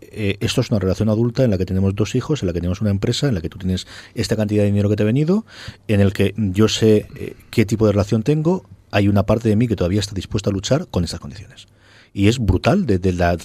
[0.00, 2.60] eh, esto es una relación adulta en la que tenemos dos hijos, en la que
[2.60, 5.06] tenemos una empresa, en la que tú tienes esta cantidad de dinero que te ha
[5.06, 5.44] venido,
[5.86, 9.56] en el que yo sé eh, qué tipo de relación tengo, hay una parte de
[9.56, 11.68] mí que todavía está dispuesta a luchar con estas condiciones.
[12.12, 13.36] Y es brutal, desde la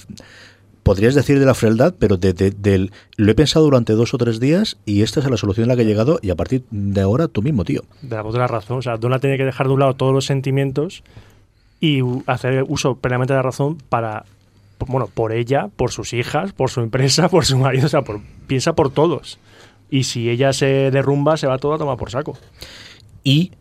[0.82, 4.18] podrías decir de la frialdad, pero de, de- del lo he pensado durante dos o
[4.18, 6.64] tres días y esta es la solución en la que he llegado y a partir
[6.70, 7.82] de ahora tú mismo, tío.
[8.02, 8.78] De la la razón.
[8.78, 11.02] O sea, Donna tiene que dejar de un lado todos los sentimientos
[11.80, 14.24] y hacer uso plenamente de la razón para,
[14.86, 17.86] bueno, por ella, por sus hijas, por su empresa, por su marido.
[17.86, 19.38] O sea, por- piensa por todos.
[19.90, 22.36] Y si ella se derrumba, se va todo a tomar por saco.
[23.22, 23.52] Y,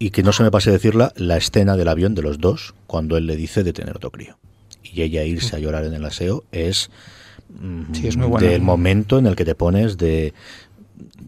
[0.00, 3.18] y que no se me pase decirla, la escena del avión de los dos, cuando
[3.18, 4.38] él le dice de tener otro crío.
[4.82, 6.90] Y ella irse a llorar en el aseo es,
[7.60, 8.48] mm, Sí, es muy buena.
[8.48, 10.32] del momento en el que te pones de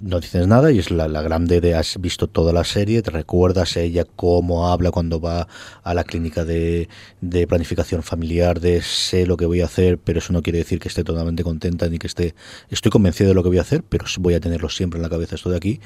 [0.01, 3.11] no dices nada y es la, la grande de has visto toda la serie, te
[3.11, 5.49] recuerdas a ella cómo habla cuando va
[5.83, 6.89] a la clínica de,
[7.21, 10.79] de planificación familiar, de sé lo que voy a hacer, pero eso no quiere decir
[10.81, 12.35] que esté totalmente contenta ni que esté,
[12.71, 15.11] estoy convencido de lo que voy a hacer, pero voy a tenerlo siempre en la
[15.11, 15.81] cabeza esto de aquí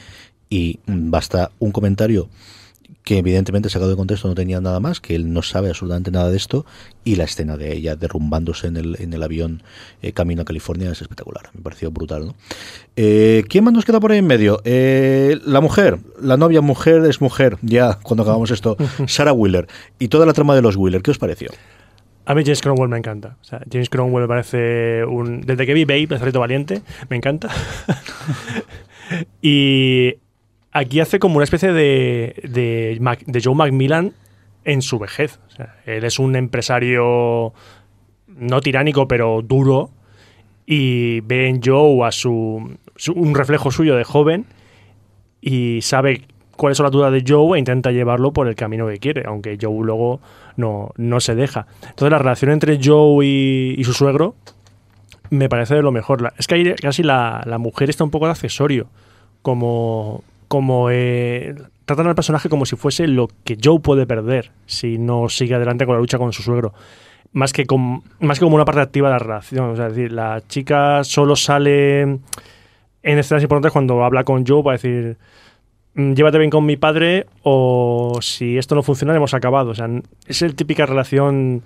[0.48, 2.28] y mm, basta un comentario
[3.06, 6.28] que evidentemente sacado de contexto no tenía nada más, que él no sabe absolutamente nada
[6.28, 6.66] de esto,
[7.04, 9.62] y la escena de ella derrumbándose en el, en el avión
[10.02, 12.26] eh, camino a California es espectacular, me pareció brutal.
[12.26, 12.34] ¿no?
[12.96, 14.60] Eh, ¿Quién más nos queda por ahí en medio?
[14.64, 18.76] Eh, la mujer, la novia mujer es mujer, ya cuando acabamos esto,
[19.06, 19.68] Sarah Wheeler,
[20.00, 21.50] y toda la trama de los Wheeler, ¿qué os pareció?
[22.24, 23.36] A mí James Cromwell me encanta.
[23.40, 25.42] O sea, James Cromwell me parece un...
[25.42, 27.50] Desde que vi Babe, el valiente, me encanta.
[29.40, 30.16] y
[30.78, 34.12] aquí hace como una especie de, de, de Joe Macmillan
[34.64, 35.38] en su vejez.
[35.48, 37.52] O sea, él es un empresario
[38.26, 39.90] no tiránico, pero duro,
[40.66, 42.76] y ve en Joe a su,
[43.14, 44.46] un reflejo suyo de joven
[45.40, 46.22] y sabe
[46.56, 49.56] cuáles son las dudas de Joe e intenta llevarlo por el camino que quiere, aunque
[49.60, 50.20] Joe luego
[50.56, 51.66] no, no se deja.
[51.82, 54.34] Entonces la relación entre Joe y, su suegro
[55.30, 56.32] me parece de lo mejor.
[56.36, 58.88] Es que ahí casi la, la mujer está un poco de accesorio,
[59.42, 64.98] como, como eh, tratan al personaje como si fuese lo que Joe puede perder si
[64.98, 66.72] no sigue adelante con la lucha con su suegro.
[67.32, 69.70] Más que, com- más que como una parte activa de la relación.
[69.70, 72.20] O sea, es decir, la chica solo sale en
[73.02, 75.16] escenas importantes cuando habla con Joe para decir
[75.94, 79.70] "Mm, llévate bien con mi padre o si esto no funciona hemos acabado.
[79.70, 79.88] O sea,
[80.26, 81.62] es el típica relación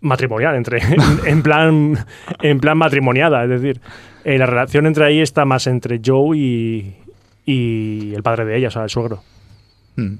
[0.00, 1.98] matrimonial entre en, en plan
[2.42, 3.80] en plan matrimoniada, es decir,
[4.24, 6.94] eh, la relación entre ahí está más entre Joe y,
[7.48, 9.22] y el padre de ella, o sea, el suegro.
[9.96, 10.16] Mm.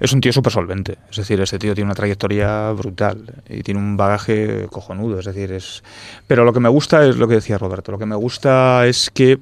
[0.00, 0.96] Es un tío súper solvente.
[1.10, 5.18] Es decir, ese tío tiene una trayectoria brutal y tiene un bagaje cojonudo.
[5.18, 5.84] Es decir, es.
[6.26, 7.92] Pero lo que me gusta es lo que decía Roberto.
[7.92, 9.38] Lo que me gusta es que,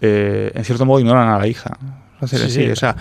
[0.00, 1.76] eh, en cierto modo, ignoran a la hija.
[2.22, 2.70] Es decir, Sí, sí, sí.
[2.70, 2.94] o sea,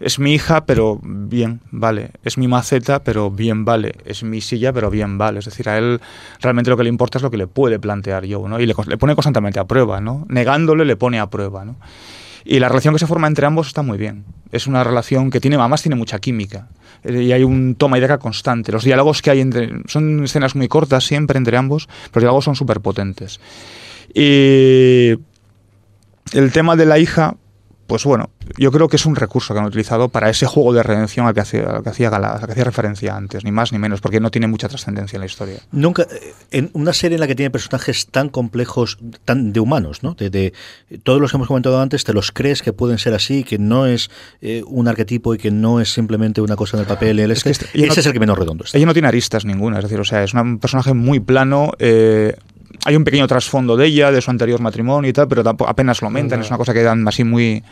[0.00, 2.10] es mi hija, pero bien, vale.
[2.24, 3.94] Es mi maceta, pero bien, vale.
[4.04, 5.38] Es mi silla, pero bien, vale.
[5.38, 5.98] Es decir, a él
[6.42, 8.60] realmente lo que le importa es lo que le puede plantear yo, ¿no?
[8.60, 10.26] Y le, le pone constantemente a prueba, ¿no?
[10.28, 11.76] Negándole le pone a prueba, ¿no?
[12.44, 14.24] Y la relación que se forma entre ambos está muy bien.
[14.52, 16.68] Es una relación que tiene, además tiene mucha química.
[17.04, 18.72] Eh, Y hay un toma y daca constante.
[18.72, 19.70] Los diálogos que hay entre...
[19.86, 23.40] Son escenas muy cortas siempre entre ambos, los diálogos son súper potentes.
[24.14, 25.14] Y
[26.32, 27.36] el tema de la hija,
[27.88, 30.82] pues bueno, yo creo que es un recurso que han utilizado para ese juego de
[30.84, 33.72] redención al que hacía, al que hacía, Gala- al que hacía referencia antes, ni más
[33.72, 35.58] ni menos, porque no tiene mucha trascendencia en la historia.
[35.72, 40.02] Nunca, eh, en una serie en la que tiene personajes tan complejos, tan de humanos,
[40.02, 40.14] ¿no?
[40.14, 40.52] De, de-
[41.02, 43.86] todos los que hemos comentado antes, te los crees que pueden ser así, que no
[43.86, 44.10] es
[44.42, 47.18] eh, un arquetipo y que no es simplemente una cosa en el papel.
[47.18, 48.76] El Es que este, este- ese no- es el que menos redondo está.
[48.76, 51.72] Ella no tiene aristas ninguna, es decir, o sea, es un personaje muy plano.
[51.78, 52.36] eh,
[52.84, 56.06] hay un pequeño trasfondo de ella, de su anterior matrimonio y tal, pero apenas lo
[56.08, 56.44] aumentan, No.
[56.44, 57.62] es una cosa que dan así muy.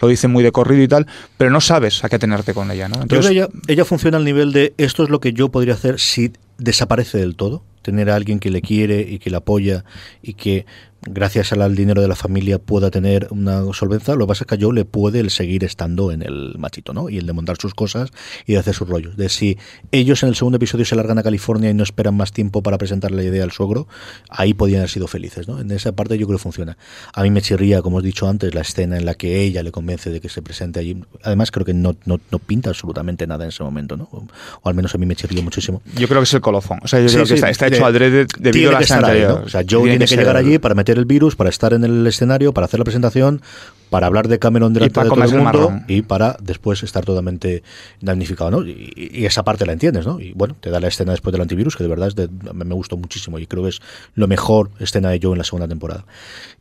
[0.00, 1.06] lo dicen muy de corrido y tal,
[1.38, 3.00] pero no sabes a qué tenerte con ella, ¿no?
[3.02, 6.32] Entonces, ella, ella funciona al nivel de esto es lo que yo podría hacer si
[6.58, 7.62] desaparece del todo.
[7.82, 9.84] Tener a alguien que le quiere y que le apoya
[10.22, 10.64] y que
[11.06, 14.14] gracias al, dinero de la familia pueda tener una solvencia.
[14.14, 16.92] Lo que pasa es que a Joe le puede el seguir estando en el machito,
[16.92, 17.08] ¿no?
[17.08, 18.10] Y el de montar sus cosas
[18.46, 19.16] y de hacer sus rollos.
[19.16, 19.58] De si
[19.92, 22.78] ellos en el segundo episodio se largan a California y no esperan más tiempo para
[22.78, 23.86] presentar la idea al suegro,
[24.28, 25.60] ahí podían haber sido felices, ¿no?
[25.60, 26.76] En esa parte yo creo que funciona.
[27.12, 29.62] A mí me chirría, como os he dicho antes, la escena en la que ella
[29.62, 31.02] le convence de que se presente allí.
[31.22, 34.08] Además, creo que no, no, no pinta absolutamente nada en ese momento, ¿no?
[34.12, 34.26] O,
[34.62, 35.82] o al menos a mí me chirría muchísimo.
[35.96, 36.78] yo creo que es el colofón.
[36.82, 38.72] O sea, yo Sí, creo sí, que está, está tiene- hecho adrede debido tiene a
[38.72, 39.22] la que estar ahí.
[39.22, 39.34] ¿no?
[39.44, 41.84] O sea, Joe tiene, que, ser- llegar allí para meter el virus, para estar en
[41.84, 43.42] el escenario, para hacer la presentación,
[43.90, 47.62] para hablar de Cameron delante de todo el mundo y para después estar totalmente
[48.00, 48.66] damnificado, ¿no?
[48.66, 50.18] Y, y esa parte la entiendes, ¿no?
[50.20, 52.64] Y bueno, te da la escena después del antivirus, que de verdad es de- me
[52.64, 53.80] me gustó muchísimo y creo que es
[54.14, 56.04] lo mejor escena de Joe en la segunda temporada.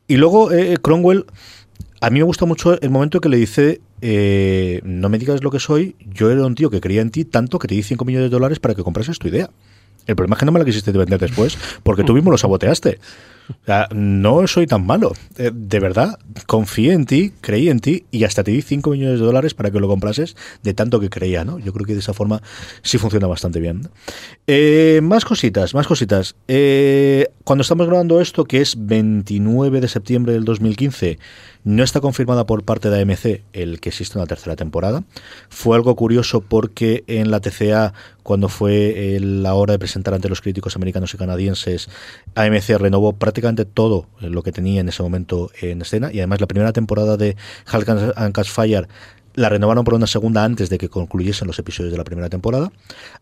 [0.07, 1.25] Y luego eh, Cromwell,
[2.01, 5.49] a mí me gusta mucho el momento que le dice, eh, no me digas lo
[5.49, 8.03] que soy, yo era un tío que creía en ti tanto que te di 5
[8.05, 9.49] millones de dólares para que comprases tu idea.
[10.07, 12.99] El problema es que no me la quisiste vender después, porque tú mismo lo saboteaste.
[13.93, 15.13] No soy tan malo.
[15.37, 19.19] Eh, de verdad, confié en ti, creí en ti y hasta te di 5 millones
[19.19, 21.59] de dólares para que lo comprases de tanto que creía, ¿no?
[21.59, 22.41] Yo creo que de esa forma
[22.81, 23.89] sí funciona bastante bien.
[24.47, 26.35] Eh, más cositas, más cositas.
[26.47, 31.19] Eh, cuando estamos grabando esto, que es 29 de septiembre del 2015,
[31.63, 35.03] no está confirmada por parte de AMC el que existe una tercera temporada.
[35.49, 40.29] Fue algo curioso porque en la TCA, cuando fue eh, la hora de presentar ante
[40.29, 41.89] los críticos americanos y canadienses,
[42.35, 46.47] AMC renovó prácticamente todo lo que tenía en ese momento en escena y además la
[46.47, 47.35] primera temporada de
[47.71, 48.87] Hulk and Catch Fire
[49.35, 52.71] la renovaron por una segunda antes de que concluyesen los episodios de la primera temporada.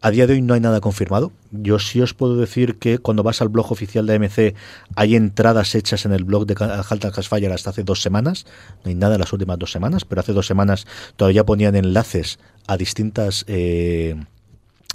[0.01, 1.31] A día de hoy no hay nada confirmado.
[1.51, 4.55] Yo sí os puedo decir que cuando vas al blog oficial de AMC
[4.95, 8.45] hay entradas hechas en el blog de Haltan Fire hasta hace dos semanas.
[8.83, 10.85] No hay nada en las últimas dos semanas, pero hace dos semanas
[11.15, 13.45] todavía ponían enlaces a distintas...
[13.47, 14.15] Eh,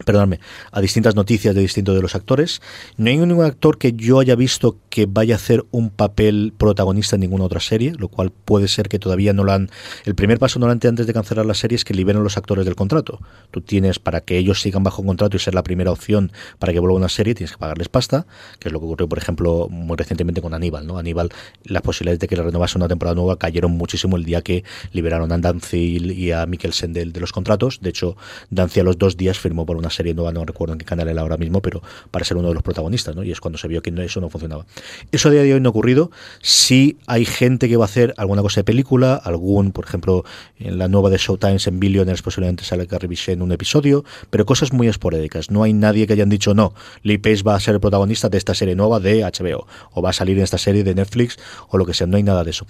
[0.04, 0.40] perdóname,
[0.72, 2.60] a distintas noticias de distintos de los actores.
[2.96, 7.16] No hay ningún actor que yo haya visto que vaya a hacer un papel protagonista
[7.16, 9.70] en ninguna otra serie, lo cual puede ser que todavía no lo han...
[10.04, 12.76] El primer paso normalmente antes de cancelar la serie es que liberen los actores del
[12.76, 13.20] contrato.
[13.50, 16.78] Tú tienes, para que ellos sigan bajo contrato y ser la primera opción para que
[16.78, 18.26] vuelva una serie, tienes que pagarles pasta,
[18.58, 20.86] que es lo que ocurrió, por ejemplo, muy recientemente con Aníbal.
[20.86, 20.98] ¿no?
[20.98, 21.30] Aníbal,
[21.64, 25.32] las posibilidades de que le renovase una temporada nueva cayeron muchísimo el día que liberaron
[25.32, 27.80] a Dancy y a Mikkelsen de, de los contratos.
[27.80, 28.16] De hecho,
[28.50, 31.08] Dancy a los dos días firmó por una serie nueva, no recuerdo en qué canal
[31.08, 33.22] era ahora mismo, pero para ser uno de los protagonistas, ¿no?
[33.22, 34.66] Y es cuando se vio que no- eso no funcionaba.
[35.12, 36.10] Eso a día de hoy no ha ocurrido.
[36.42, 40.24] Sí hay gente que va a hacer alguna cosa de película, algún, por ejemplo,
[40.58, 44.72] en la nueva de Showtime en Billionaires posiblemente sale Carrie en un episodio, pero cosas
[44.72, 45.50] muy esporádicas.
[45.50, 48.38] No hay nadie que hayan dicho, no, Lee Pace va a ser el protagonista de
[48.38, 51.36] esta serie nueva de HBO, o va a salir en esta serie de Netflix,
[51.68, 52.06] o lo que sea.
[52.06, 52.66] No hay nada de eso.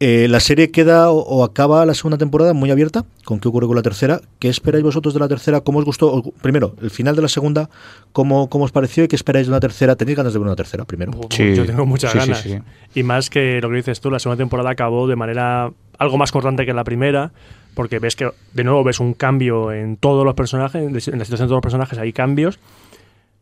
[0.00, 3.04] Eh, la serie queda o, o acaba la segunda temporada muy abierta.
[3.24, 4.20] ¿Con qué ocurre con la tercera?
[4.40, 5.60] ¿Qué esperáis vosotros de la tercera?
[5.60, 6.12] ¿Cómo os gustó?
[6.12, 7.70] O, Primero, el final de la segunda,
[8.12, 9.94] ¿cómo, cómo os pareció y qué esperáis de una tercera?
[9.96, 11.12] ¿Tenéis ganas de ver una tercera primero?
[11.30, 11.54] Sí.
[11.54, 12.42] Yo tengo muchas Sí, sí, ganas.
[12.42, 12.58] sí.
[12.94, 16.32] Y más que lo que dices tú, la segunda temporada acabó de manera algo más
[16.32, 17.32] cortante que la primera,
[17.74, 21.30] porque ves que de nuevo ves un cambio en todos los personajes, en la situación
[21.30, 22.58] de todos los personajes hay cambios,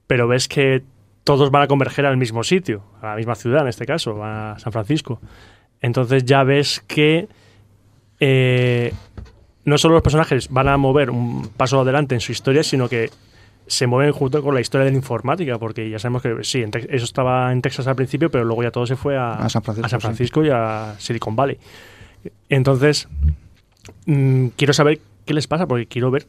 [0.07, 0.83] pero ves que
[1.25, 4.59] todos van a converger al mismo sitio, a la misma ciudad en este caso, a
[4.59, 5.19] San Francisco.
[5.83, 7.28] Entonces ya ves que
[8.20, 8.95] eh,
[9.64, 13.11] no solo los personajes van a mover un paso adelante en su historia, sino que
[13.66, 17.05] se mueven junto con la historia de la informática, porque ya sabemos que sí, eso
[17.05, 19.87] estaba en Texas al principio, pero luego ya todo se fue a, A San Francisco,
[19.87, 20.07] a San sí.
[20.07, 21.59] Francisco y a Silicon Valley.
[22.49, 23.09] Entonces,
[24.07, 26.26] mm, quiero saber qué les pasa, porque quiero ver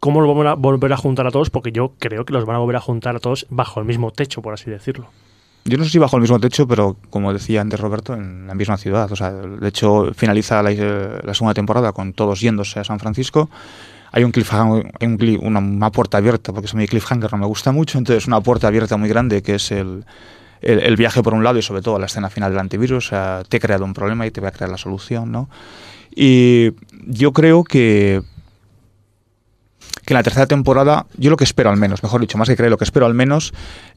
[0.00, 2.56] cómo lo van a volver a juntar a todos, porque yo creo que los van
[2.56, 5.08] a volver a juntar a todos bajo el mismo techo, por así decirlo.
[5.64, 8.54] Yo no sé si bajo el mismo techo, pero como decía antes Roberto, en la
[8.54, 9.10] misma ciudad.
[9.12, 13.50] O sea, de hecho, finaliza la, eh, segunda temporada con todos yéndose a San Francisco.
[14.12, 17.98] Hay un cliffhanger, un una, puerta abierta, porque eso mi cliffhanger no me gusta mucho,
[17.98, 20.04] entonces una puerta abierta muy grande que es el,
[20.62, 23.12] el, viaje por un lado y sobre todo la escena final del antivirus.
[23.48, 25.48] Te he creado un problema y te voy a crear la solución, ¿no?
[26.10, 26.72] Y
[27.06, 28.22] yo creo que
[30.04, 32.56] que en la tercera temporada, yo lo que espero al menos, mejor dicho, más que
[32.56, 33.52] creo, lo que espero al menos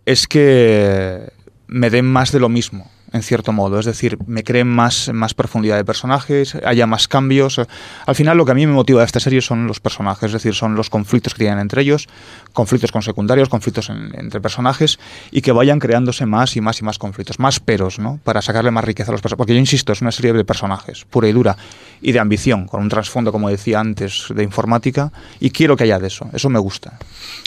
[0.05, 1.31] es que
[1.67, 3.79] me den más de lo mismo, en cierto modo.
[3.79, 7.61] Es decir, me creen más, más profundidad de personajes, haya más cambios.
[8.05, 10.33] Al final, lo que a mí me motiva de esta serie son los personajes, es
[10.33, 12.07] decir, son los conflictos que tienen entre ellos,
[12.53, 14.99] conflictos con secundarios, conflictos en- entre personajes,
[15.31, 18.19] y que vayan creándose más y más y más conflictos, más peros, ¿no?
[18.23, 19.37] Para sacarle más riqueza a los personajes.
[19.37, 21.55] Porque yo insisto, es una serie de personajes, pura y dura,
[22.01, 25.99] y de ambición, con un trasfondo, como decía antes, de informática, y quiero que haya
[25.99, 26.29] de eso.
[26.33, 26.97] Eso me gusta.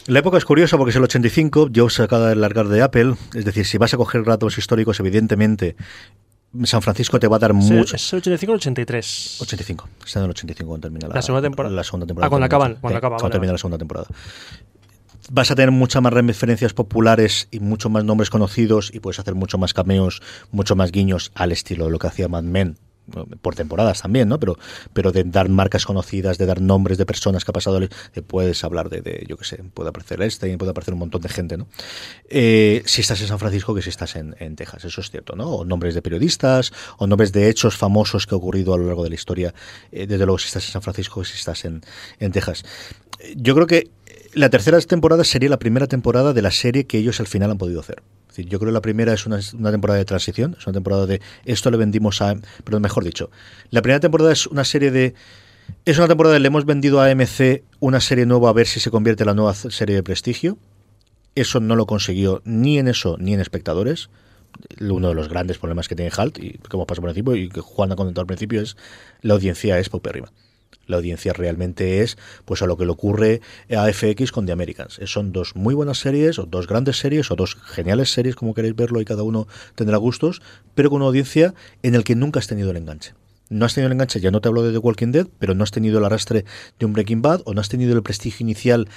[0.06, 3.14] La época es curiosa porque es el 85, Joe se acaba de largar de Apple,
[3.34, 5.55] es decir, si vas a coger datos históricos, evidentemente
[6.64, 7.96] San Francisco te va a dar ¿Es mucho.
[7.96, 9.38] ¿Es el 85 o el 83?
[9.40, 11.74] 85, está en el 85 cuando termina la, La segunda temporada.
[11.74, 12.26] La segunda temporada.
[12.26, 13.54] Ah, cuando acaban, cuando Sí, acaba, cuando vale, termina vale.
[13.54, 14.06] la segunda temporada.
[15.30, 19.34] Vas a tener muchas más referencias populares y muchos más nombres conocidos y puedes hacer
[19.34, 22.78] mucho más cameos, mucho más guiños al estilo de lo que hacía Mad Men
[23.40, 24.38] por temporadas también, ¿no?
[24.38, 24.56] Pero,
[24.92, 27.80] pero de dar marcas conocidas, de dar nombres de personas que ha pasado,
[28.26, 31.56] puedes hablar de, yo qué sé, puede aparecer Einstein, puede aparecer un montón de gente,
[31.56, 31.68] ¿no?
[32.28, 35.36] Eh, si estás en San Francisco que si estás en, en Texas, eso es cierto,
[35.36, 35.48] ¿no?
[35.50, 39.04] O nombres de periodistas, o nombres de hechos famosos que ha ocurrido a lo largo
[39.04, 39.54] de la historia,
[39.92, 41.82] eh, desde luego si estás en San Francisco que si estás en,
[42.18, 42.64] en Texas.
[43.34, 43.90] Yo creo que
[44.36, 47.56] la tercera temporada sería la primera temporada de la serie que ellos al final han
[47.56, 48.02] podido hacer.
[48.36, 51.70] Yo creo que la primera es una, temporada de transición, es una temporada de esto
[51.70, 52.36] le vendimos a...
[52.62, 53.30] Pero mejor dicho,
[53.70, 55.14] la primera temporada es una serie de...
[55.86, 58.78] Es una temporada de le hemos vendido a AMC una serie nueva a ver si
[58.78, 60.58] se convierte en la nueva serie de prestigio.
[61.34, 64.10] Eso no lo consiguió ni en eso ni en espectadores.
[64.80, 67.62] Uno de los grandes problemas que tiene Halt, y hemos pasado por encima, y que
[67.62, 68.76] Juan ha comentado al principio, es
[69.22, 70.30] la audiencia es paupérrima.
[70.86, 75.00] La audiencia realmente es pues a lo que le ocurre a FX con The Americans.
[75.04, 78.76] Son dos muy buenas series, o dos grandes series, o dos geniales series, como queréis
[78.76, 80.42] verlo, y cada uno tendrá gustos,
[80.74, 83.14] pero con una audiencia en el que nunca has tenido el enganche.
[83.48, 85.62] No has tenido el enganche, ya no te hablo de The Walking Dead, pero no
[85.62, 86.44] has tenido el arrastre
[86.78, 88.88] de un Breaking Bad, o no has tenido el prestigio inicial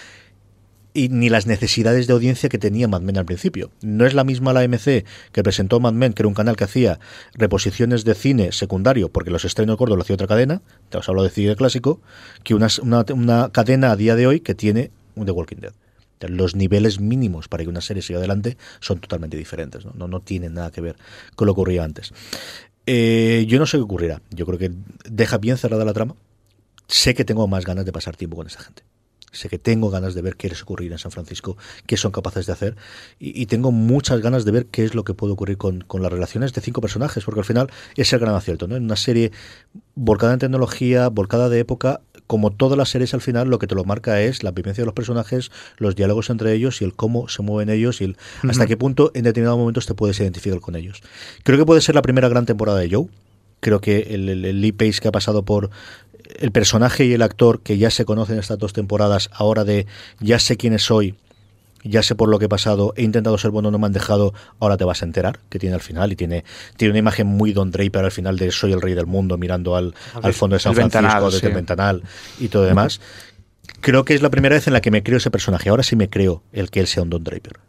[0.93, 3.71] y ni las necesidades de audiencia que tenía Mad Men al principio.
[3.81, 6.63] No es la misma la AMC que presentó Mad Men, que era un canal que
[6.63, 6.99] hacía
[7.33, 11.23] reposiciones de cine secundario, porque los estrenos gordos lo hacía otra cadena, te os hablo
[11.23, 12.01] de cine clásico,
[12.43, 15.73] que una, una, cadena a día de hoy que tiene un The Walking Dead.
[16.27, 20.19] Los niveles mínimos para que una serie siga adelante son totalmente diferentes, no, no, no
[20.19, 20.97] tienen nada que ver
[21.35, 22.11] con lo que ocurría antes.
[22.85, 24.71] Eh, yo no sé qué ocurrirá, yo creo que
[25.09, 26.15] deja bien cerrada la trama,
[26.87, 28.83] sé que tengo más ganas de pasar tiempo con esta gente.
[29.31, 32.45] Sé que tengo ganas de ver qué les ocurrir en San Francisco, qué son capaces
[32.45, 32.75] de hacer,
[33.19, 36.01] y, y tengo muchas ganas de ver qué es lo que puede ocurrir con, con,
[36.01, 38.75] las relaciones de cinco personajes, porque al final es el gran acierto, ¿no?
[38.75, 39.31] En una serie
[39.95, 43.73] volcada en tecnología, volcada de época, como todas las series al final, lo que te
[43.73, 47.27] lo marca es la vivencia de los personajes, los diálogos entre ellos y el cómo
[47.27, 48.13] se mueven ellos y el, uh
[48.47, 48.51] -huh.
[48.51, 51.01] hasta qué punto en determinados momentos te puedes identificar con ellos.
[51.43, 53.07] Creo que puede ser la primera gran temporada de Joe.
[53.59, 55.69] Creo que el, el, el Lee Pace que ha pasado por
[56.37, 59.87] el personaje y el actor que ya se conocen estas dos temporadas, ahora de
[60.19, 61.15] ya sé quién soy,
[61.83, 64.33] ya sé por lo que he pasado, he intentado ser bueno, no me han dejado,
[64.59, 66.43] ahora te vas a enterar que tiene al final y tiene,
[66.77, 69.75] tiene una imagen muy Don Draper al final de soy el rey del mundo mirando
[69.75, 71.45] al, al fondo de San Francisco desde sí.
[71.47, 72.03] el ventanal
[72.39, 72.99] y todo demás.
[73.81, 75.69] Creo que es la primera vez en la que me creo ese personaje.
[75.69, 77.59] Ahora sí me creo el que él sea un Don Draper.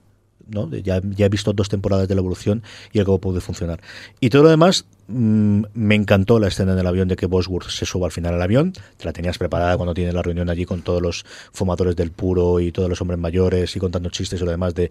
[0.51, 0.68] ¿No?
[0.70, 3.80] Ya, ya he visto dos temporadas de la evolución y el cómo puede funcionar.
[4.20, 7.68] Y todo lo demás, mm, me encantó la escena en el avión de que Bosworth
[7.70, 8.72] se suba al final al avión.
[8.96, 12.61] Te la tenías preparada cuando tiene la reunión allí con todos los fumadores del puro
[12.61, 14.90] y todos los hombres mayores y contando chistes y lo demás de.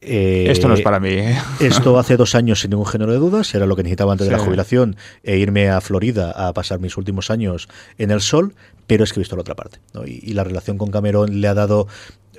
[0.00, 1.10] eh, Esto no es para mí.
[1.10, 1.36] ¿eh?
[1.60, 4.32] esto hace dos años sin ningún género de dudas, era lo que necesitaba antes de
[4.32, 8.54] la jubilación e irme a Florida a pasar mis últimos años en el sol,
[8.88, 9.78] pero es que he visto la otra parte.
[9.94, 10.04] ¿no?
[10.06, 11.86] Y, y la relación con Cameron le ha dado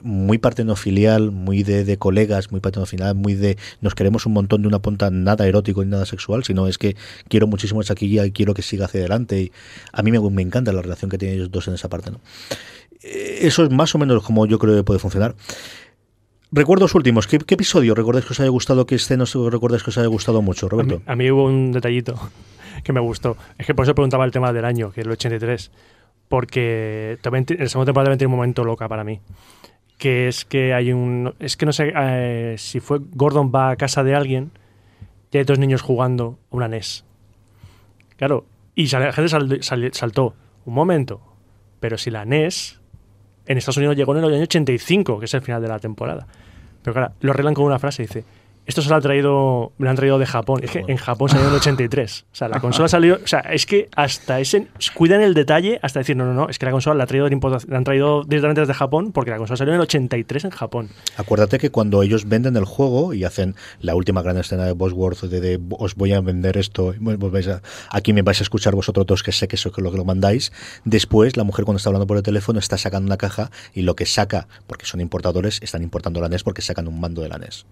[0.08, 4.68] muy partenofilial, muy de, de colegas, muy partenofilial, muy de nos queremos un montón de
[4.68, 6.96] una punta nada erótico ni nada sexual, sino es que
[7.30, 9.42] quiero muchísimo esa Shaquilla y quiero que siga hacia adelante.
[9.42, 9.52] Y
[9.92, 12.10] a mí me, me encanta la relación que tienen ellos dos en esa parte.
[12.12, 12.20] ¿no?
[13.04, 15.36] Eh, Eso es más o menos como yo creo que puede funcionar.
[16.52, 17.28] Recuerdos últimos.
[17.28, 18.86] ¿Qué, qué episodio recordáis que os haya gustado?
[18.86, 21.02] ¿Qué escenas recordáis que os haya gustado mucho, A mí, Roberto?
[21.06, 22.18] a mí hubo un detallito
[22.86, 23.36] que me gustó.
[23.58, 25.72] Es que por eso preguntaba el tema del año, que es el 83.
[26.30, 29.20] Porque también, ti- el segundo temporada también tiene un momento loca para mí.
[29.98, 31.34] Que es que hay un.
[31.40, 34.52] Es que no sé eh, si fue Gordon va a casa de alguien
[35.32, 37.04] y hay dos niños jugando a una NES.
[38.18, 38.46] Claro.
[38.76, 40.36] Y la gente sal- sal- saltó.
[40.66, 41.22] Un momento.
[41.80, 42.80] Pero si la NES
[43.48, 46.28] en Estados Unidos llegó en el año 85, que es el final de la temporada.
[46.84, 48.24] Pero claro, lo arreglan con una frase, dice,
[48.68, 50.60] esto se lo, ha traído, lo han traído de Japón.
[50.64, 52.26] Es que en Japón salió en el 83.
[52.32, 53.16] O sea, la consola salió...
[53.24, 54.68] O sea, es que hasta ese...
[54.94, 57.28] Cuidan el detalle hasta decir, no, no, no, es que la consola la, ha traído
[57.30, 60.90] la han traído directamente desde Japón porque la consola salió en el 83 en Japón.
[61.16, 65.22] Acuérdate que cuando ellos venden el juego y hacen la última gran escena de Bosworth
[65.22, 68.76] de, de, os voy a vender esto, vos vais a- aquí me vais a escuchar
[68.76, 70.52] vosotros dos que sé que eso es lo que lo mandáis,
[70.86, 73.96] después la mujer cuando está hablando por el teléfono está sacando una caja y lo
[73.96, 77.38] que saca, porque son importadores, están importando la NES porque sacan un mando de la
[77.38, 77.66] NES.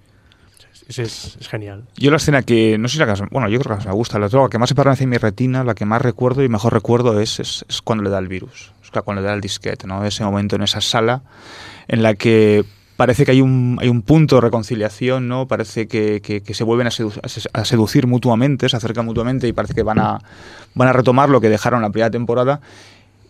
[0.88, 1.84] Es, es- es genial.
[1.98, 4.20] Yo la escena que, no sé si la que bueno, yo creo que me gusta,
[4.20, 7.20] la, que más se permanece en mi retina, la que más recuerdo y mejor recuerdo
[7.20, 10.06] es, es, es cuando le da el virus, sea, cuando le da el disquete, ¿no?
[10.06, 11.22] Ese momento en esa sala
[11.88, 12.64] en la que
[12.98, 15.48] parece que hay un, hay un punto de reconciliación, ¿no?
[15.48, 19.48] Parece que, que- se vuelven a, sedu- a se- a seducir mutuamente, se acercan mutuamente
[19.48, 20.20] y parece que van a,
[20.76, 22.62] van a retomar lo que dejaron la primera temporada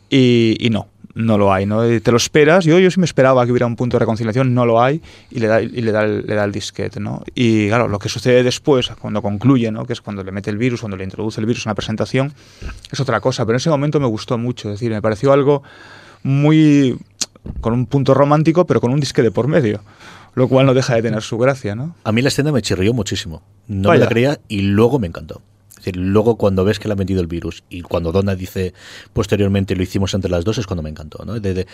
[0.09, 1.89] y no, no lo hay, ¿no?
[1.89, 4.53] Y Te lo esperas, yo, yo sí me esperaba que hubiera un punto de reconciliación,
[4.53, 5.01] no lo hay,
[5.31, 7.23] y le da, y le da, el, le da el disquete, ¿no?
[7.33, 9.85] Y claro, lo que sucede después, cuando concluye, ¿no?
[9.85, 12.33] Que es cuando le mete el virus, cuando le introduce el virus en la presentación,
[12.91, 15.63] es otra cosa, pero en ese momento me gustó mucho, es decir, me pareció algo
[16.21, 16.97] muy...
[17.61, 19.81] con un punto romántico, pero con un disquete por medio,
[20.33, 21.95] lo cual no deja de tener su gracia, ¿no?
[22.03, 23.41] A mí la escena me chirrió muchísimo.
[23.67, 23.99] No Vaya.
[23.99, 25.41] me la creía y luego me encantó.
[25.85, 28.73] Decir, luego cuando ves que le ha metido el virus y cuando Donna dice
[29.13, 31.23] posteriormente lo hicimos entre las dos es cuando me encantó.
[31.25, 31.39] ¿no?
[31.39, 31.67] De-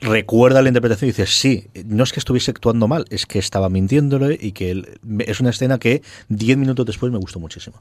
[0.00, 3.68] recuerda la interpretación y dices, sí, no es que estuviese actuando mal, es que estaba
[3.68, 7.76] mintiéndole y que él- es una escena que 10 minutos después me gustó muchísimo.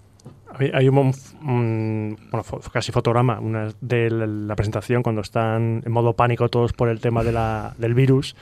[0.74, 0.98] Hay, un,
[1.44, 3.40] un- bueno, casi fotograma
[3.82, 8.36] de la, presentación cuando están en modo pánico todos por el tema del virus,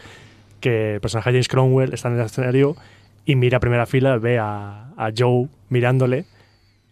[0.60, 2.76] que el personaje James Cromwell está en el escenario
[3.26, 6.26] y mira a primera fila, ve a Joe mirándole,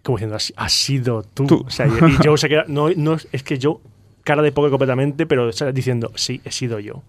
[0.07, 1.45] como diciendo, has, has sido tú.
[1.45, 1.63] Tú.
[1.67, 3.77] O sea, y, y Joe se queda, no, no, es- que Joe,
[4.23, 7.03] cara de poco completamente, pero está diciendo, sí, he sido yo.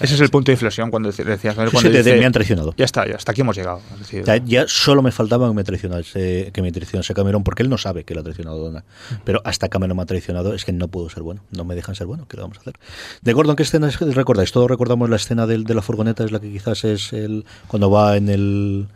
[0.00, 1.64] Ese es el punto de inflexión cuando dec- decías, ¿no?
[1.66, 2.74] Sí, cuando sí, dice, me han traicionado.
[2.76, 3.80] ya está, ya hasta aquí hemos llegado.
[3.98, 7.78] Decir, ya solo me faltaba que me traicionase, que me traicionase Cameron, porque él no
[7.78, 8.84] sabe que le ha traicionado Donna.
[9.22, 11.42] Pero hasta Cameron me ha traicionado, es que no puedo ser bueno.
[11.52, 12.74] No me dejan ser bueno, ¿qué le vamos a hacer?
[13.20, 14.50] De Gordon, ¿qué escena es- recordáis?
[14.50, 17.88] Todos recordamos la escena del- de la furgoneta, es la que quizás es el cuando
[17.90, 18.88] va en el,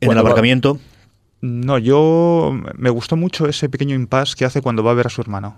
[0.00, 0.78] en el va- aparcamiento.
[1.46, 5.10] No, yo me gustó mucho ese pequeño impasse que hace cuando va a ver a
[5.10, 5.54] su hermano.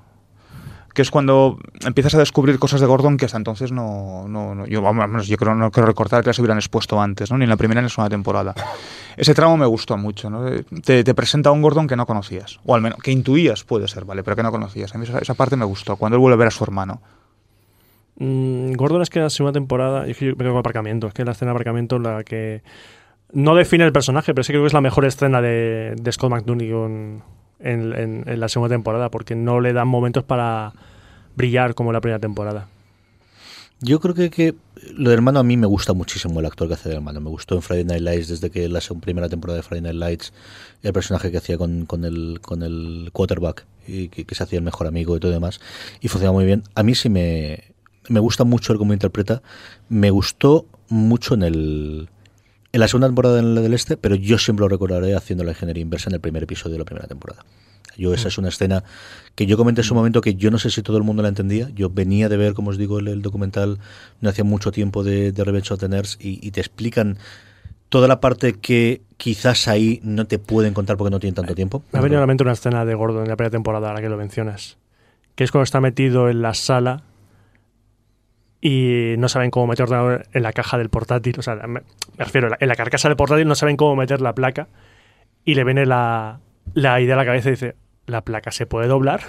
[0.94, 4.26] Que es cuando empiezas a descubrir cosas de Gordon que hasta entonces no.
[4.28, 4.82] no, no- yo,
[5.22, 7.38] yo creo, no quiero recordar que las hubieran expuesto antes, ¿no?
[7.38, 8.54] ni en la primera ni en la segunda temporada.
[9.16, 10.28] Ese tramo me gustó mucho.
[10.28, 10.44] ¿no?
[10.84, 12.58] Te, te presenta a un Gordon que no conocías.
[12.66, 14.22] O al menos que intuías, puede ser, ¿vale?
[14.24, 14.94] Pero que no conocías.
[14.94, 15.96] A mí esa, parte me gustó.
[15.96, 17.00] Cuando él vuelve a ver a su hermano.
[18.16, 21.14] Mm, Gordon es que la segunda temporada, es que yo me quedo con aparcamiento, es
[21.14, 22.62] que la escena de aparcamiento la que
[23.32, 26.70] no define el personaje, pero sí creo que es la mejor escena de, Scott McDooney
[27.60, 30.72] en, la segunda temporada, porque no le dan momentos para
[31.36, 32.68] brillar como en la primera temporada.
[33.80, 34.56] Yo creo que,
[34.92, 37.20] lo de hermano a mí me gusta muchísimo el actor que hace de hermano.
[37.20, 40.32] Me gustó en Friday Night Lights desde que la primera temporada de Friday Night Lights
[40.82, 44.64] el personaje que hacía con, el, con el quarterback y que, que se hacía el
[44.64, 45.60] mejor amigo y todo demás.
[46.00, 46.64] Y funcionaba muy bien.
[46.74, 47.72] A mí sí me,
[48.08, 49.42] me gusta mucho el cómo interpreta.
[49.88, 52.08] Me gustó mucho en el
[52.72, 55.52] en la segunda temporada en la del Este, pero yo siempre lo recordaré haciendo la
[55.52, 57.44] ingeniería inversa en el primer episodio de la primera temporada.
[57.96, 58.84] Yo esa es una escena
[59.34, 61.30] que yo comenté en su momento que yo no sé si todo el mundo la
[61.30, 61.68] entendía.
[61.74, 63.80] Yo venía de ver, como os digo, el, el documental
[64.20, 67.18] no hacía mucho tiempo de, de Revenge of the Nerds y, y te explican
[67.88, 71.82] toda la parte que quizás ahí no te pueden contar porque no tienen tanto tiempo.
[71.92, 74.00] Me ha venido a la mente una escena de Gordon en la primera temporada, ahora
[74.00, 74.76] que lo mencionas,
[75.34, 77.02] que es cuando está metido en la sala
[78.60, 81.36] y no saben cómo meter ordenador en la caja del portátil.
[81.38, 81.82] O sea, me,
[82.16, 84.68] refiero, en la, carcasa del portátil no saben cómo meter la placa
[85.44, 86.40] y le viene la,
[86.74, 87.74] la idea a la cabeza y dice,
[88.06, 89.20] la placa se puede doblar.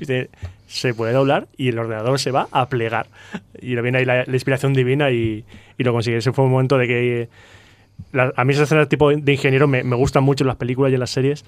[0.66, 3.08] se puede doblar y el ordenador se va a plegar.
[3.60, 5.44] Y le viene ahí la, inspiración divina y,
[5.76, 6.16] y lo consigue.
[6.16, 7.28] Ese fue un momento de que...
[8.14, 10.94] a mí esas escenas tipo de ingeniero me, me gustan mucho en las películas y
[10.94, 11.44] en las series.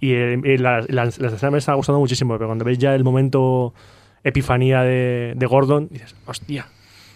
[0.00, 2.34] Y, eh, las, escenas me están gustando muchísimo.
[2.34, 3.74] Pero cuando ves ya el momento
[4.24, 6.66] epifanía de, Gordon, dices, hostia,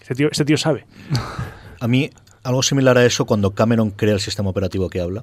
[0.00, 0.86] ese tío, ese tío sabe.
[1.80, 2.10] A mí,
[2.42, 5.22] algo similar a eso, cuando Cameron crea el sistema operativo que habla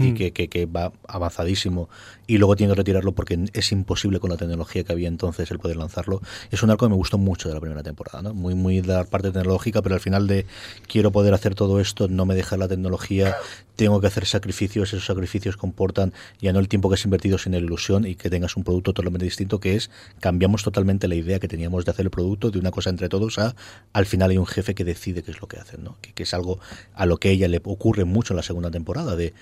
[0.00, 0.14] y Hmm.
[0.14, 1.88] que, que- que va avanzadísimo
[2.26, 5.58] y luego tiene que retirarlo porque es imposible con la tecnología que había entonces el
[5.58, 6.20] poder lanzarlo.
[6.50, 8.34] Es un arco que me gustó mucho de la primera temporada, ¿no?
[8.34, 10.46] Muy, muy de la parte tecnológica, pero al final de
[10.88, 13.36] quiero poder hacer todo esto, no me deja la tecnología,
[13.76, 17.58] tengo que hacer sacrificios, esos sacrificios comportan ya no el tiempo que has invertido, sino
[17.58, 19.90] la ilusión y que tengas un producto totalmente distinto, que es
[20.20, 23.38] cambiamos totalmente la idea que teníamos de hacer el producto de una cosa entre todos
[23.38, 23.54] a
[23.92, 25.96] al final hay un jefe que decide qué es lo que hacen, ¿no?
[26.00, 26.60] Que, que es algo
[26.94, 29.32] a lo que ella le ocurre mucho en la segunda temporada de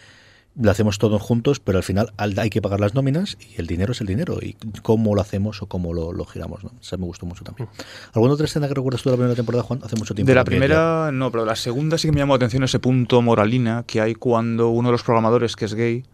[0.60, 3.66] lo hacemos todos juntos, pero al final al- hay que pagar las nóminas y el
[3.66, 4.38] dinero es el dinero.
[4.42, 6.64] Y cómo lo hacemos o cómo lo, lo giramos.
[6.64, 6.72] ¿no?
[6.80, 7.68] Esa me gustó mucho también.
[8.12, 9.80] ¿Alguna otra escena que recuerdas tú de la primera temporada, Juan?
[9.84, 10.28] Hace mucho tiempo.
[10.28, 12.78] De la primera, no, pero de la segunda sí que me llamó la atención ese
[12.80, 16.04] punto moralina que hay cuando uno de los programadores, que es gay,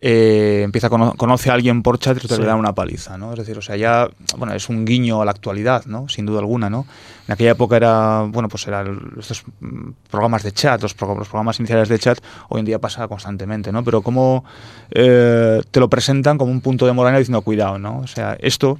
[0.00, 2.40] eh, empieza a cono- conoce a alguien por chat y que Sí.
[2.40, 3.32] le da una paliza, ¿no?
[3.32, 6.08] Es decir, o sea, ya, bueno, es un guiño a la actualidad, ¿no?
[6.08, 6.84] Sin duda alguna, ¿no?
[7.26, 11.28] En aquella época era, bueno, pues eran estos mm, programas de chat, los, pro- los
[11.28, 12.18] programas iniciales de chat,
[12.50, 13.82] hoy en día pasa constantemente, ¿no?
[13.82, 14.44] Pero cómo
[14.90, 18.00] eh, te lo presentan como un punto de moralina diciendo, cuidado, ¿no?
[18.00, 18.78] O sea, esto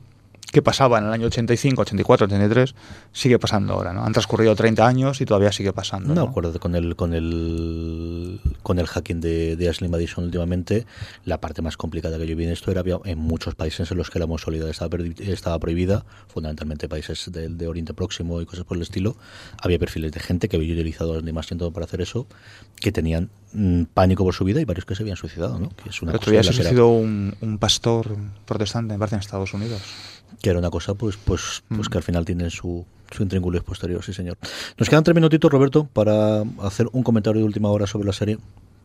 [0.54, 2.76] que pasaba en el año 85, 84, 83,
[3.12, 4.04] sigue pasando ahora, ¿no?
[4.04, 6.14] Han transcurrido 30 años y todavía sigue pasando.
[6.14, 6.30] No, ¿no?
[6.30, 10.86] acuerdo con el con el con el hacking de, de Ashley Madison últimamente,
[11.24, 13.98] la parte más complicada que yo vi en esto era había en muchos países en
[13.98, 18.76] los que la homosexualidad estaba, prohibida, fundamentalmente países del de Oriente Próximo y cosas por
[18.76, 19.16] el estilo,
[19.60, 22.28] había perfiles de gente que había utilizado a Ashley Madison para hacer eso,
[22.80, 25.70] que tenían mm, pánico por su vida y varios que se habían suicidado, ¿no?
[25.70, 29.16] Que es una El otro día en se suicidó un, un pastor protestante, me parece,
[29.16, 29.82] en Estados Unidos.
[30.42, 31.90] Que era una cosa pues pues pues Mm.
[31.90, 34.36] que al final tienen su su intríngulis posterior, sí señor.
[34.76, 38.38] Nos quedan tres minutitos, Roberto, para hacer un comentario de última hora sobre la serie.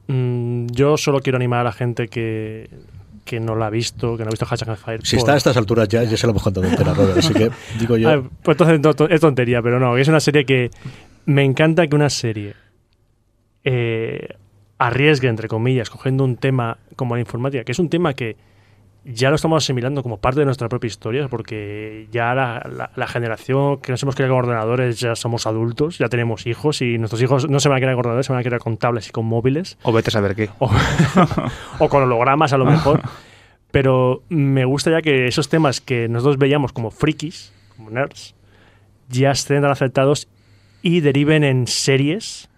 [0.07, 2.69] Mm, yo solo quiero animar a la gente que,
[3.25, 5.05] que no la ha visto, que no ha visto Hashtag Fire.
[5.05, 7.49] Si está a estas alturas ya, ya se lo hemos contado entera, Robert, así que
[7.79, 8.29] digo yo...
[8.43, 10.69] Pues entonces no, es tontería, pero no, es una serie que
[11.25, 12.55] me encanta que una serie
[13.63, 14.35] eh,
[14.77, 18.35] arriesgue, entre comillas, cogiendo un tema como la informática, que es un tema que
[19.11, 23.07] ya lo estamos asimilando como parte de nuestra propia historia, porque ya la, la- la
[23.07, 27.21] generación que nos hemos criado con ordenadores ya somos adultos, ya tenemos hijos y nuestros
[27.21, 29.11] hijos no se van a criar con ordenadores, se van a criar con tablets y
[29.11, 30.49] con móviles O vete a saber qué.
[30.59, 30.69] o,
[31.79, 33.01] o con hologramas a lo mejor.
[33.71, 38.33] Pero me gusta ya que esos temas que nosotros veíamos como frikis, como nerds,
[39.09, 40.27] ya estén tan aceptados
[40.81, 42.49] y deriven en series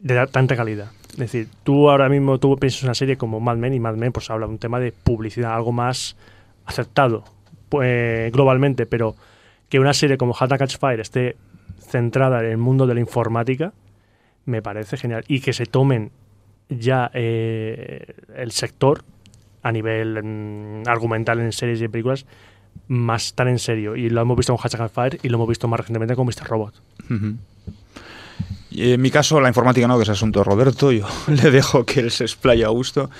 [0.00, 0.90] de tanta calidad.
[1.14, 3.94] Es decir, tú ahora mismo tú piensas en una serie como Mad Men y Mad
[3.94, 6.16] Men pues habla de un tema de publicidad, algo más
[6.66, 7.24] aceptado
[7.68, 9.14] pues, globalmente, pero
[9.68, 11.36] que una serie como Hat Catch Fire esté
[11.78, 13.72] centrada en el mundo de la informática
[14.44, 15.24] me parece genial.
[15.28, 16.10] Y que se tomen
[16.68, 19.04] ya eh, el sector
[19.62, 22.26] a nivel mm, argumental en series y en películas
[22.88, 23.96] más tan en serio.
[23.96, 26.46] Y lo hemos visto con Hashtag Fire y lo hemos visto más recientemente con Mr.
[26.46, 26.82] Robot.
[28.76, 32.00] En mi caso, la informática no, que es asunto de Roberto, yo le dejo que
[32.00, 33.10] él se explaya a gusto.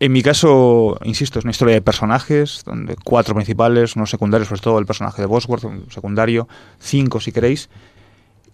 [0.00, 4.60] En mi caso, insisto, es una historia de personajes, donde cuatro principales, unos secundarios, sobre
[4.60, 6.46] todo el personaje de Bosworth, un secundario,
[6.78, 7.68] cinco si queréis.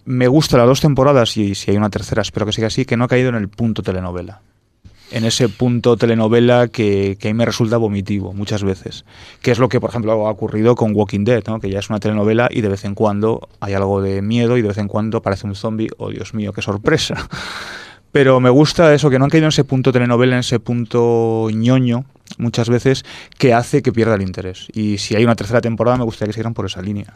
[0.05, 2.97] Me gusta las dos temporadas y si hay una tercera, espero que siga así, que
[2.97, 4.41] no ha caído en el punto telenovela.
[5.11, 9.05] En ese punto telenovela que, que a mí me resulta vomitivo muchas veces.
[9.41, 11.59] Que es lo que, por ejemplo, ha ocurrido con Walking Dead, ¿no?
[11.59, 14.61] que ya es una telenovela y de vez en cuando hay algo de miedo y
[14.61, 15.89] de vez en cuando aparece un zombie.
[15.97, 17.29] Oh, Dios mío, qué sorpresa.
[18.11, 21.49] Pero me gusta eso, que no han caído en ese punto telenovela, en ese punto
[21.51, 22.05] ñoño,
[22.37, 23.03] muchas veces,
[23.37, 24.67] que hace que pierda el interés.
[24.73, 27.13] Y si hay una tercera temporada, me gustaría que siguieran por esa línea.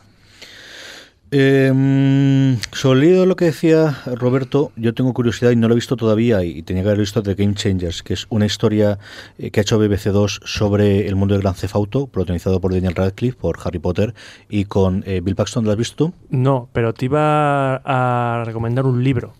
[1.32, 6.43] Eh, sobre lo que decía Roberto, yo tengo curiosidad y no lo he visto todavía
[6.43, 8.97] y tenía que haber visto The Game Changers, que es una historia
[9.38, 13.38] eh, que ha hecho BBC2 sobre el mundo del Gran Cefauto, protagonizado por Daniel Radcliffe,
[13.38, 14.13] por Harry Potter
[14.49, 15.65] y con eh, Bill Paxton.
[15.65, 16.13] ¿Lo has visto?
[16.30, 19.34] No, pero te iba a recomendar un libro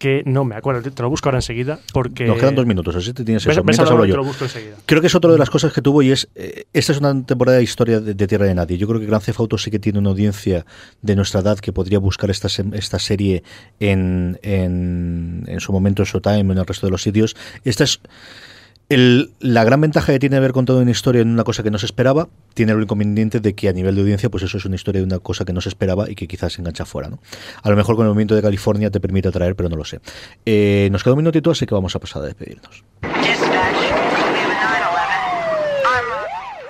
[0.00, 2.24] que no me acuerdo, te te lo busco ahora enseguida porque...
[2.24, 3.62] Nos quedan dos minutos, así te tienes eso.
[3.62, 4.16] Mientras hablo te yo.
[4.16, 4.76] lo busco enseguida.
[4.86, 7.22] Creo que es otra de las cosas que tuvo y es, eh, esta es una
[7.26, 8.78] temporada de historia de, de Tierra de Nadie.
[8.78, 10.64] Yo creo que Gran Theft Auto sí que tiene una audiencia
[11.02, 13.42] de nuestra edad que podría buscar esta, esta serie
[13.78, 17.36] en, en, en su momento, en su time, en el resto de los sitios.
[17.64, 18.00] Esta es
[18.90, 21.70] El- la gran ventaja que tiene ver con toda una historia en una cosa que
[21.70, 24.64] no se esperaba, tiene el inconveniente de que a nivel de audiencia, pues eso es
[24.64, 27.08] una historia de una cosa que no se esperaba y que quizás se engancha fuera,
[27.08, 27.20] ¿no?
[27.62, 30.00] A lo mejor con el movimiento de California te permite atraer, pero no lo sé.
[30.44, 32.84] Eh, nos queda un minutito, así que vamos a pasar a despedirnos.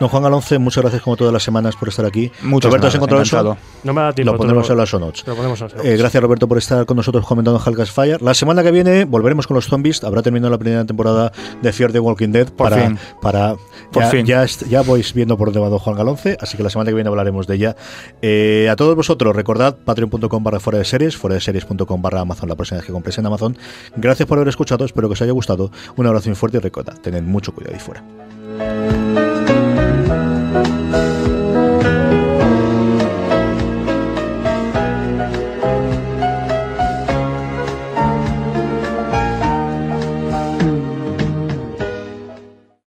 [0.01, 2.33] Don Juan Alonce, muchas gracias como todas las semanas por estar aquí.
[2.43, 3.57] Muchas Roberto, ¿has gracias, encontrado eso?
[3.85, 4.33] No me da tiempo.
[4.33, 5.27] Lo pondremos en las show notes.
[5.27, 8.23] Lo ponemos en las show Eh, gracias Roberto por estar con nosotros comentando Halgas Fire.
[8.23, 10.03] La semana que viene volveremos con los zombies.
[10.03, 12.47] Habrá terminado la primera temporada de Fear the Walking Dead.
[12.47, 12.99] Por para, fin.
[13.21, 13.57] para
[13.93, 14.25] Por ya, fin.
[14.25, 16.95] Ya, ya vais viendo por dónde va don Juan Galonce, así que la semana que
[16.95, 17.77] viene hablaremos de ella.
[18.23, 22.49] Eh, a todos vosotros, recordad patreon.com barra fuera de series, fuera de series.com barra Amazon,
[22.49, 23.59] la próxima vez que compréis en Amazon.
[23.97, 25.71] Gracias por haber escuchado, espero que os haya gustado.
[25.97, 29.00] Un abrazo muy fuerte y recordad, tened mucho cuidado ahí fuera.